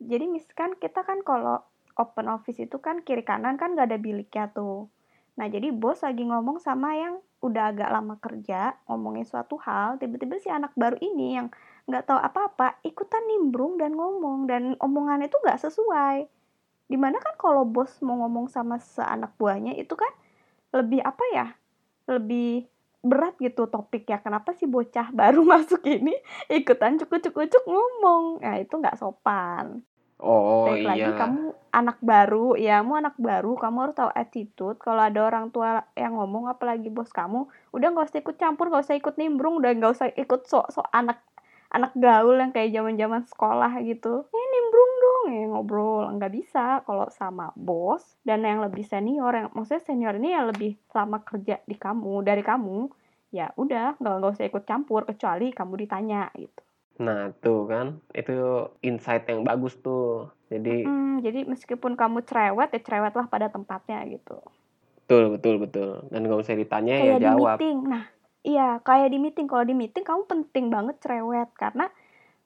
jadi 0.02 0.26
misalkan 0.26 0.74
kita 0.82 1.06
kan 1.06 1.22
kalau 1.22 1.62
open 2.00 2.26
office 2.32 2.58
itu 2.58 2.82
kan 2.82 3.06
kiri 3.06 3.22
kanan 3.22 3.62
kan 3.62 3.78
gak 3.78 3.94
ada 3.94 4.02
biliknya 4.02 4.50
tuh. 4.50 4.90
Nah 5.38 5.46
jadi 5.48 5.70
bos 5.70 6.02
lagi 6.02 6.26
ngomong 6.26 6.58
sama 6.58 6.98
yang 6.98 7.22
udah 7.42 7.74
agak 7.74 7.90
lama 7.90 8.18
kerja 8.22 8.78
ngomongin 8.86 9.26
suatu 9.26 9.58
hal, 9.62 9.98
tiba-tiba 9.98 10.38
si 10.38 10.50
anak 10.50 10.74
baru 10.78 10.98
ini 11.02 11.42
yang 11.42 11.50
nggak 11.90 12.06
tahu 12.06 12.22
apa-apa 12.22 12.78
ikutan 12.86 13.26
nimbrung 13.30 13.78
dan 13.78 13.94
ngomong. 13.94 14.50
Dan 14.50 14.74
omongannya 14.82 15.30
itu 15.30 15.38
nggak 15.38 15.62
sesuai. 15.62 16.18
Di 16.92 16.98
mana 17.00 17.22
kan 17.22 17.38
kalau 17.38 17.64
bos 17.64 18.02
mau 18.02 18.20
ngomong 18.26 18.50
sama 18.52 18.82
seanak 18.82 19.38
buahnya 19.38 19.78
itu 19.78 19.94
kan 19.96 20.12
lebih 20.72 21.00
apa 21.04 21.24
ya? 21.36 21.48
Lebih 22.08 22.72
berat 23.02 23.34
gitu 23.42 23.66
topik 23.66 24.06
ya 24.06 24.22
kenapa 24.22 24.54
sih 24.54 24.70
bocah 24.70 25.10
baru 25.20 25.42
masuk 25.42 25.82
ini 25.90 26.14
ikutan 26.54 27.02
cukup-cukup 27.02 27.66
ngomong 27.66 28.46
nah 28.46 28.62
itu 28.62 28.78
nggak 28.78 28.98
sopan 28.98 29.82
Oh 30.22 30.70
Baik 30.70 30.86
lagi 30.86 31.10
iya. 31.10 31.18
kamu 31.18 31.50
anak 31.74 31.98
baru, 31.98 32.54
ya 32.54 32.86
kamu 32.86 32.94
anak 33.02 33.16
baru, 33.18 33.58
kamu 33.58 33.78
harus 33.90 33.98
tahu 33.98 34.14
attitude. 34.14 34.78
Kalau 34.78 35.02
ada 35.02 35.18
orang 35.26 35.50
tua 35.50 35.82
yang 35.98 36.14
ngomong, 36.14 36.46
apalagi 36.46 36.94
bos 36.94 37.10
kamu, 37.10 37.50
udah 37.74 37.88
nggak 37.90 38.06
usah 38.06 38.22
ikut 38.22 38.38
campur, 38.38 38.70
nggak 38.70 38.86
usah 38.86 39.02
ikut 39.02 39.18
nimbrung, 39.18 39.58
udah 39.58 39.74
nggak 39.74 39.94
usah 39.98 40.14
ikut 40.14 40.46
sok-sok 40.46 40.86
anak 40.94 41.26
anak 41.74 41.90
gaul 41.98 42.38
yang 42.38 42.54
kayak 42.54 42.70
zaman-zaman 42.70 43.26
sekolah 43.26 43.82
gitu. 43.82 44.30
Eh 44.30 44.48
nimbrung 44.54 44.91
dong, 45.22 45.34
ya 45.38 45.46
ngobrol. 45.46 46.10
Nggak 46.18 46.34
bisa 46.34 46.82
kalau 46.82 47.06
sama 47.14 47.54
bos 47.54 48.18
dan 48.26 48.42
yang 48.42 48.66
lebih 48.66 48.82
senior, 48.82 49.30
yang 49.30 49.48
maksudnya 49.54 49.86
senior 49.86 50.18
ini 50.18 50.34
yang 50.34 50.50
lebih 50.50 50.82
lama 50.90 51.22
kerja 51.22 51.62
di 51.62 51.78
kamu 51.78 52.26
dari 52.26 52.42
kamu, 52.42 52.90
ya 53.30 53.54
udah 53.54 54.02
nggak 54.02 54.16
nggak 54.18 54.34
usah 54.34 54.50
ikut 54.50 54.64
campur 54.66 55.06
kecuali 55.06 55.54
kamu 55.54 55.74
ditanya 55.86 56.34
gitu. 56.34 56.62
Nah, 57.02 57.34
tuh 57.42 57.66
kan, 57.66 57.98
itu 58.14 58.70
insight 58.86 59.26
yang 59.30 59.42
bagus 59.46 59.78
tuh. 59.82 60.30
Jadi 60.50 60.86
hmm, 60.86 61.26
jadi 61.26 61.46
meskipun 61.46 61.94
kamu 61.98 62.26
cerewet, 62.26 62.74
ya 62.74 62.82
cerewetlah 62.82 63.26
pada 63.30 63.48
tempatnya 63.50 64.02
gitu. 64.10 64.38
Betul, 65.06 65.34
betul, 65.36 65.56
betul. 65.60 65.90
Dan 66.14 66.30
kalau 66.30 66.44
usah 66.44 66.56
ditanya 66.56 66.96
kayak 67.00 67.10
ya 67.10 67.18
di 67.18 67.26
jawab. 67.26 67.58
meeting. 67.58 67.78
Nah, 67.84 68.04
iya, 68.46 68.70
kayak 68.84 69.10
di 69.10 69.18
meeting. 69.18 69.48
Kalau 69.50 69.66
di 69.66 69.76
meeting 69.76 70.06
kamu 70.06 70.24
penting 70.30 70.66
banget 70.70 70.96
cerewet 71.02 71.50
karena 71.58 71.90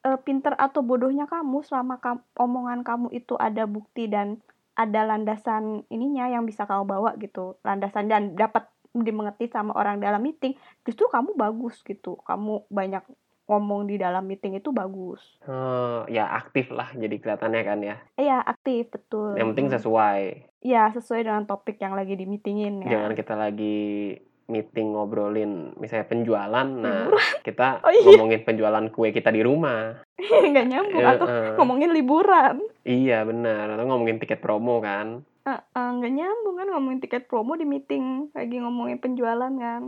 e, 0.06 0.10
pinter 0.22 0.54
atau 0.54 0.86
bodohnya 0.86 1.26
kamu 1.26 1.66
selama 1.66 1.98
kam 1.98 2.22
omongan 2.38 2.86
kamu 2.86 3.10
itu 3.10 3.34
ada 3.42 3.66
bukti 3.66 4.06
dan 4.06 4.38
ada 4.78 5.08
landasan 5.08 5.88
ininya 5.90 6.30
yang 6.30 6.46
bisa 6.46 6.70
kamu 6.70 6.86
bawa 6.86 7.18
gitu. 7.18 7.58
Landasan 7.66 8.12
dan 8.12 8.38
dapat 8.38 8.70
dimengerti 8.94 9.52
sama 9.52 9.76
orang 9.76 10.00
dalam 10.00 10.24
meeting, 10.24 10.56
justru 10.88 11.10
kamu 11.10 11.34
bagus 11.36 11.82
gitu. 11.84 12.20
Kamu 12.24 12.70
banyak 12.72 13.04
ngomong 13.46 13.86
di 13.86 13.96
dalam 14.02 14.26
meeting 14.26 14.58
itu 14.58 14.74
bagus. 14.74 15.22
Oh, 15.46 16.04
ya 16.10 16.26
aktif 16.34 16.74
lah 16.74 16.90
jadi 16.98 17.16
kelihatannya 17.22 17.62
kan 17.62 17.80
ya. 17.82 17.96
Iya, 18.18 18.38
aktif 18.42 18.90
betul. 18.90 19.38
Yang 19.38 19.48
penting 19.54 19.70
sesuai. 19.80 20.22
Iya, 20.66 20.84
sesuai 20.98 21.22
dengan 21.22 21.46
topik 21.46 21.78
yang 21.78 21.94
lagi 21.94 22.18
di 22.18 22.26
meetingin 22.26 22.82
ya. 22.84 22.98
Jangan 22.98 23.14
kita 23.14 23.34
lagi 23.38 24.18
meeting 24.46 24.94
ngobrolin 24.94 25.74
misalnya 25.82 26.06
penjualan, 26.06 26.68
nah 26.68 27.10
kita 27.42 27.80
oh, 27.86 27.92
iya. 27.92 28.06
ngomongin 28.14 28.42
penjualan 28.46 28.86
kue 28.94 29.10
kita 29.10 29.34
di 29.34 29.42
rumah. 29.42 30.06
Nggak 30.22 30.68
nyambung 30.70 31.04
uh, 31.04 31.12
atau 31.18 31.26
uh. 31.28 31.54
ngomongin 31.58 31.92
liburan. 31.94 32.62
Iya 32.86 33.26
benar, 33.26 33.74
atau 33.74 33.86
ngomongin 33.90 34.22
tiket 34.22 34.40
promo 34.40 34.82
kan. 34.82 35.26
Uh, 35.46 35.58
uh, 35.78 35.90
nggak 35.98 36.14
nyambung 36.14 36.56
kan 36.58 36.68
ngomongin 36.70 37.00
tiket 37.02 37.26
promo 37.26 37.58
di 37.58 37.66
meeting 37.66 38.30
lagi 38.34 38.62
ngomongin 38.62 39.02
penjualan 39.02 39.54
kan. 39.58 39.84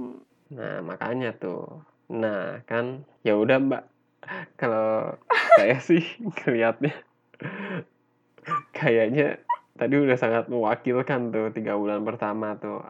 Nah 0.54 0.82
makanya 0.82 1.38
tuh 1.38 1.86
Nah, 2.08 2.64
kan 2.64 3.04
ya 3.24 3.36
udah 3.36 3.60
Mbak. 3.60 3.84
Kalau 4.60 5.20
saya 5.60 5.78
sih 5.84 6.04
kelihatnya 6.44 6.96
kayaknya 8.74 9.38
tadi 9.78 9.96
udah 10.00 10.18
sangat 10.18 10.50
mewakilkan 10.50 11.30
tuh 11.30 11.54
tiga 11.54 11.78
bulan 11.78 12.02
pertama 12.02 12.58
tuh 12.58 12.82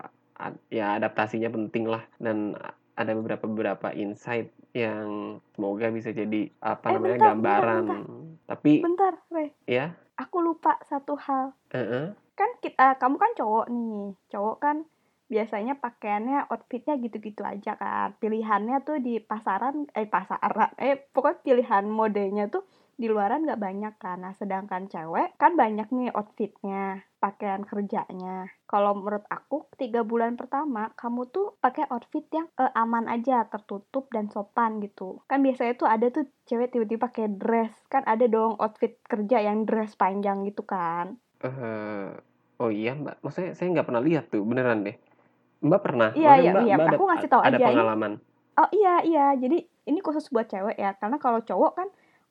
ya 0.70 0.98
adaptasinya 0.98 1.50
penting 1.52 1.86
lah. 1.90 2.04
Dan 2.18 2.56
ada 2.98 3.12
beberapa 3.14 3.46
beberapa 3.46 3.94
insight 3.94 4.50
yang 4.74 5.38
semoga 5.54 5.94
bisa 5.94 6.10
jadi 6.10 6.50
apa 6.60 6.90
eh, 6.90 6.94
namanya 6.98 7.18
bentar, 7.18 7.30
gambaran. 7.30 7.84
bentar, 7.86 8.02
bentar. 8.02 8.48
tapi 8.50 8.72
bentar 8.82 9.14
Re. 9.30 9.46
ya? 9.70 9.86
Aku 10.18 10.42
lupa 10.42 10.82
satu 10.82 11.14
hal. 11.14 11.54
Uh 11.70 11.78
-uh. 11.78 12.06
kan 12.38 12.50
kita 12.62 12.98
kamu 12.98 13.18
kan 13.22 13.32
cowok 13.38 13.66
nih. 13.70 14.14
Cowok 14.34 14.58
kan 14.62 14.78
biasanya 15.28 15.78
pakaiannya 15.78 16.50
outfitnya 16.50 16.98
gitu-gitu 16.98 17.46
aja 17.46 17.78
kan. 17.78 18.18
Pilihannya 18.18 18.82
tuh 18.82 18.98
di 18.98 19.22
pasaran 19.22 19.86
eh 19.94 20.10
pasaran. 20.10 20.74
Eh 20.82 20.98
pokoknya 21.14 21.42
pilihan 21.46 21.86
modenya 21.86 22.50
tuh 22.50 22.66
di 22.98 23.08
luaran 23.08 23.46
nggak 23.46 23.62
banyak 23.62 23.94
kan 24.02 24.26
nah 24.26 24.34
sedangkan 24.34 24.90
cewek 24.90 25.38
kan 25.38 25.54
banyak 25.54 25.86
nih 25.94 26.10
outfitnya 26.18 27.06
pakaian 27.22 27.62
kerjanya 27.62 28.50
kalau 28.66 28.98
menurut 28.98 29.22
aku 29.30 29.70
tiga 29.78 30.02
bulan 30.02 30.34
pertama 30.34 30.90
kamu 30.98 31.30
tuh 31.30 31.54
pakai 31.62 31.86
outfit 31.94 32.26
yang 32.34 32.50
eh, 32.58 32.74
aman 32.74 33.06
aja 33.06 33.46
tertutup 33.46 34.10
dan 34.10 34.34
sopan 34.34 34.82
gitu 34.82 35.22
kan 35.30 35.46
biasanya 35.46 35.78
tuh 35.78 35.88
ada 35.88 36.10
tuh 36.10 36.26
cewek 36.50 36.74
tiba-tiba 36.74 37.06
pakai 37.06 37.30
dress 37.30 37.74
kan 37.88 38.02
ada 38.10 38.26
dong 38.26 38.58
outfit 38.58 38.98
kerja 39.06 39.46
yang 39.46 39.70
dress 39.70 39.94
panjang 39.94 40.42
gitu 40.50 40.66
kan 40.66 41.22
uh, 41.46 42.18
oh 42.58 42.74
iya 42.74 42.98
mbak 42.98 43.22
maksudnya 43.22 43.54
saya 43.54 43.70
nggak 43.78 43.88
pernah 43.88 44.02
lihat 44.02 44.34
tuh 44.34 44.42
beneran 44.42 44.82
deh 44.82 44.98
Mbak 45.58 45.82
pernah? 45.82 46.10
Iya, 46.14 46.34
iya, 46.38 46.52
mbak, 46.54 46.64
iya. 46.70 46.76
Mbak 46.78 46.88
aku 46.94 47.04
ada, 47.04 47.10
ngasih 47.10 47.30
tahu 47.30 47.42
ada 47.42 47.58
aja. 47.58 47.68
pengalaman. 47.74 48.12
Ini, 48.18 48.60
oh 48.62 48.70
iya, 48.74 48.96
iya. 49.02 49.26
Jadi 49.38 49.58
ini 49.90 50.00
khusus 50.06 50.30
buat 50.30 50.46
cewek 50.46 50.78
ya. 50.78 50.94
Karena 51.02 51.18
kalau 51.18 51.42
cowok 51.42 51.72
kan 51.74 51.88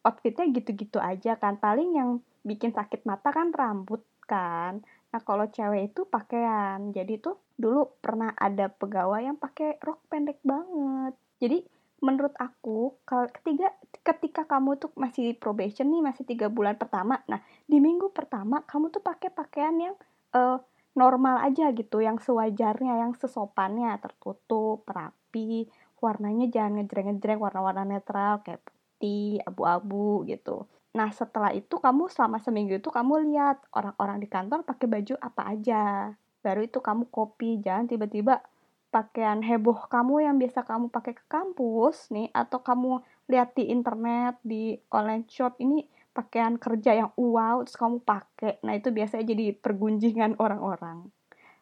outfitnya 0.06 0.46
gitu-gitu 0.54 1.02
aja 1.02 1.34
kan. 1.34 1.58
Paling 1.58 1.90
yang 1.98 2.10
bikin 2.46 2.70
sakit 2.70 3.02
mata 3.02 3.34
kan 3.34 3.50
rambut 3.50 4.06
kan. 4.30 4.86
Nah 5.10 5.20
kalau 5.26 5.50
cewek 5.50 5.90
itu 5.90 6.06
pakaian. 6.06 6.94
Jadi 6.94 7.18
tuh 7.18 7.42
dulu 7.58 7.98
pernah 7.98 8.30
ada 8.38 8.70
pegawai 8.70 9.26
yang 9.26 9.36
pakai 9.36 9.82
rok 9.82 10.06
pendek 10.06 10.38
banget. 10.46 11.18
Jadi 11.42 11.58
menurut 12.04 12.36
aku 12.36 13.00
kalau 13.08 13.24
ketiga 13.32 13.72
ketika 14.04 14.44
kamu 14.44 14.76
tuh 14.76 14.92
masih 15.00 15.32
probation 15.34 15.88
nih 15.88 16.04
masih 16.04 16.28
tiga 16.28 16.52
bulan 16.52 16.76
pertama 16.76 17.24
nah 17.24 17.40
di 17.64 17.80
minggu 17.80 18.12
pertama 18.12 18.60
kamu 18.68 18.92
tuh 18.92 19.00
pakai 19.00 19.32
pakaian 19.32 19.72
yang 19.80 19.96
uh, 20.36 20.60
normal 20.92 21.40
aja 21.40 21.72
gitu 21.72 22.04
yang 22.04 22.20
sewajarnya 22.20 23.00
yang 23.00 23.12
sesopannya 23.16 23.96
tertutup 24.00 24.84
rapi 24.84 25.68
warnanya 26.00 26.52
jangan 26.52 26.84
ngejreng-ngejreng 26.84 27.40
warna-warna 27.40 27.88
netral 27.88 28.44
kayak 28.44 28.60
putih 28.96 29.44
abu-abu 29.44 30.24
gitu. 30.24 30.64
Nah 30.96 31.12
setelah 31.12 31.52
itu 31.52 31.76
kamu 31.76 32.08
selama 32.08 32.40
seminggu 32.40 32.80
itu 32.80 32.88
kamu 32.88 33.28
lihat 33.28 33.60
orang-orang 33.76 34.24
di 34.24 34.28
kantor 34.32 34.64
pakai 34.64 34.88
baju 34.88 35.14
apa 35.20 35.42
aja. 35.52 36.16
Baru 36.40 36.64
itu 36.64 36.80
kamu 36.80 37.12
copy 37.12 37.60
jangan 37.60 37.84
tiba-tiba 37.84 38.40
pakaian 38.88 39.44
heboh 39.44 39.76
kamu 39.92 40.24
yang 40.24 40.40
biasa 40.40 40.64
kamu 40.64 40.88
pakai 40.88 41.12
ke 41.12 41.24
kampus 41.28 42.08
nih 42.08 42.32
atau 42.32 42.64
kamu 42.64 43.04
lihat 43.28 43.52
di 43.52 43.68
internet 43.68 44.40
di 44.40 44.80
online 44.88 45.28
shop 45.28 45.60
ini 45.60 45.84
pakaian 46.16 46.56
kerja 46.56 46.96
yang 46.96 47.12
wow 47.20 47.60
terus 47.60 47.76
kamu 47.76 48.00
pakai. 48.00 48.64
Nah 48.64 48.72
itu 48.72 48.88
biasanya 48.88 49.36
jadi 49.36 49.52
pergunjingan 49.52 50.40
orang-orang. 50.44 51.12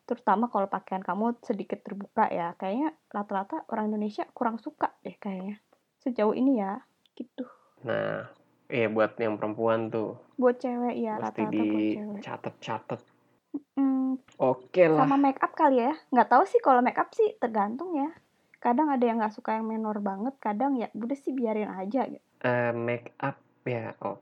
Terutama 0.07 0.47
kalau 0.47 0.71
pakaian 0.71 1.03
kamu 1.03 1.43
sedikit 1.43 1.83
terbuka 1.83 2.31
ya. 2.31 2.55
Kayaknya 2.55 2.95
rata-rata 3.11 3.67
orang 3.75 3.91
Indonesia 3.91 4.23
kurang 4.31 4.63
suka 4.63 4.95
deh 5.03 5.19
kayaknya. 5.19 5.59
Sejauh 5.99 6.39
ini 6.39 6.63
ya 6.63 6.79
gitu. 7.17 7.45
Nah 7.87 8.29
iya 8.69 8.87
buat 8.91 9.15
yang 9.19 9.39
perempuan 9.39 9.89
tuh. 9.89 10.19
Buat 10.39 10.61
cewek 10.61 10.95
ya 10.99 11.19
rata-rata 11.19 11.63
buat 11.63 11.89
cewek. 11.95 12.21
catet-catet 12.23 13.01
mm, 13.79 14.19
Oke 14.39 14.85
lah. 14.91 15.07
sama 15.07 15.17
make 15.19 15.41
up 15.43 15.53
kali 15.55 15.79
ya. 15.83 15.95
Nggak 16.11 16.29
tahu 16.31 16.45
sih 16.47 16.61
kalau 16.63 16.83
make 16.83 16.99
up 16.99 17.11
sih 17.15 17.39
tergantung 17.39 17.95
ya. 17.95 18.11
Kadang 18.59 18.89
ada 18.89 19.05
yang 19.05 19.21
nggak 19.21 19.35
suka 19.37 19.61
yang 19.61 19.69
menor 19.69 20.01
banget 20.01 20.35
kadang 20.41 20.75
ya 20.81 20.89
udah 20.97 21.19
sih 21.19 21.37
biarin 21.37 21.71
aja 21.71 22.09
gitu. 22.09 22.25
Eh, 22.45 22.73
make 22.75 23.15
up 23.21 23.39
ya. 23.69 23.95
Oh, 24.03 24.19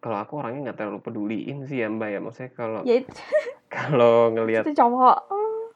kalau 0.00 0.16
aku 0.20 0.40
orangnya 0.40 0.70
nggak 0.70 0.78
terlalu 0.78 1.00
peduliin 1.02 1.66
sih 1.66 1.82
ya 1.82 1.88
Mbak 1.90 2.08
ya. 2.08 2.18
Maksudnya 2.22 2.50
kalau 2.54 2.80
ya 2.86 3.02
kalau 3.74 4.30
ngelihat 4.32 4.64
itu 4.64 4.78
cowok 4.78 5.16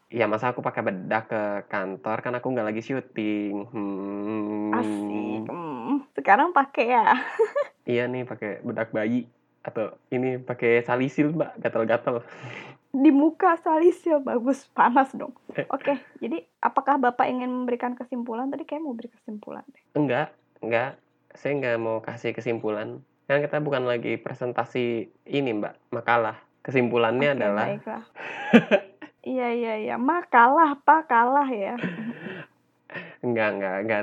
Hmm, 0.08 0.14
ya 0.14 0.24
masa 0.24 0.48
aku 0.48 0.58
pakai 0.58 0.80
bedak 0.82 1.28
ke 1.28 1.40
kantor 1.66 2.16
kan 2.18 2.32
aku 2.32 2.48
nggak 2.48 2.64
lagi 2.66 2.80
syuting. 2.80 3.68
Hmm. 3.68 4.72
asik 4.74 5.44
Hmm, 5.44 5.94
sekarang 6.12 6.50
pakai 6.50 6.86
ya 6.88 7.12
Iya 7.88 8.04
nih 8.04 8.24
pakai 8.24 8.60
bedak 8.60 8.88
bayi 8.90 9.28
atau 9.60 9.92
ini 10.08 10.36
pakai 10.38 10.80
salisil 10.80 11.28
Mbak, 11.30 11.60
gatal-gatal. 11.60 12.24
di 12.88 13.10
muka 13.10 13.52
salisil 13.54 14.16
bagus 14.18 14.64
panas 14.66 15.12
dong 15.12 15.36
Eh. 15.52 15.68
oke 15.68 15.92
jadi 16.16 16.40
apakah 16.58 16.96
bapak 16.96 17.28
ingin 17.28 17.52
memberikan 17.54 17.92
kesimpulan 17.92 18.48
tadi 18.48 18.64
kayak 18.64 18.80
mau 18.80 18.92
beri 18.92 19.08
kesimpulan 19.08 19.60
deh 19.66 19.82
Enggak, 19.92 20.32
enggak. 20.58 20.96
Saya 21.30 21.52
nggak 21.54 21.76
mau 21.76 22.00
kasih 22.00 22.32
kesimpulan. 22.32 23.04
Kan 23.22 23.38
kita 23.38 23.60
bukan 23.60 23.84
lagi 23.84 24.16
presentasi 24.16 24.86
ini 25.26 25.50
Mbak, 25.52 25.92
makalah. 25.92 26.40
Kesimpulannya 26.58 27.28
Oke, 27.28 27.36
adalah 27.36 27.66
baiklah. 27.68 28.04
iya 29.28 29.48
iya 29.52 29.74
iya 29.84 29.96
mak 30.00 30.32
kalah 30.32 30.72
pak 30.80 31.02
kalah 31.12 31.48
ya 31.52 31.76
enggak, 33.26 33.48
enggak, 33.56 33.76
enggak. 33.84 34.02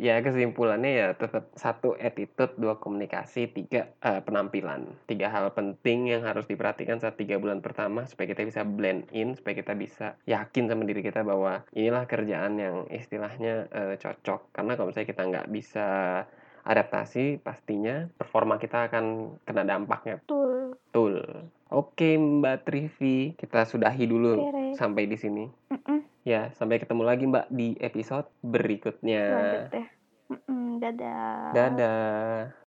Ya 0.00 0.16
kesimpulannya 0.24 0.92
ya 0.96 1.08
tetap 1.12 1.52
satu 1.52 1.92
attitude, 2.00 2.56
dua 2.56 2.80
komunikasi, 2.80 3.52
tiga 3.52 3.92
eh, 4.00 4.22
penampilan. 4.24 4.88
Tiga 5.04 5.28
hal 5.28 5.52
penting 5.52 6.08
yang 6.08 6.24
harus 6.24 6.48
diperhatikan 6.48 7.02
saat 7.02 7.20
tiga 7.20 7.36
bulan 7.36 7.60
pertama 7.60 8.08
supaya 8.08 8.32
kita 8.32 8.48
bisa 8.48 8.64
blend 8.64 9.10
in, 9.12 9.36
supaya 9.36 9.60
kita 9.60 9.76
bisa 9.76 10.16
yakin 10.24 10.72
sama 10.72 10.88
diri 10.88 11.04
kita 11.04 11.20
bahwa 11.20 11.68
inilah 11.76 12.08
kerjaan 12.08 12.56
yang 12.56 12.76
istilahnya 12.88 13.68
eh, 13.68 13.94
cocok. 14.00 14.56
Karena 14.56 14.72
kalau 14.78 14.88
misalnya 14.88 15.10
kita 15.12 15.22
nggak 15.26 15.48
bisa 15.52 15.88
adaptasi, 16.64 17.40
pastinya 17.40 18.08
performa 18.16 18.60
kita 18.60 18.88
akan 18.88 19.36
kena 19.48 19.64
dampaknya. 19.64 20.20
betul 20.20 20.59
Betul. 20.70 21.14
Oke 21.70 22.18
Mbak 22.18 22.66
Trivi, 22.66 23.34
kita 23.38 23.62
sudahi 23.62 24.04
dulu 24.10 24.42
Oke, 24.42 24.50
Re. 24.50 24.66
sampai 24.74 25.06
di 25.06 25.14
sini. 25.14 25.44
Mm-mm, 25.70 26.02
Ya, 26.26 26.50
sampai 26.58 26.82
ketemu 26.82 27.02
lagi 27.06 27.24
Mbak 27.30 27.46
di 27.50 27.78
episode 27.78 28.26
berikutnya. 28.42 29.22
selanjutnya 29.26 29.84
Mm-mm, 30.30 30.62
dadah 30.78 31.50
Dadah. 31.54 32.69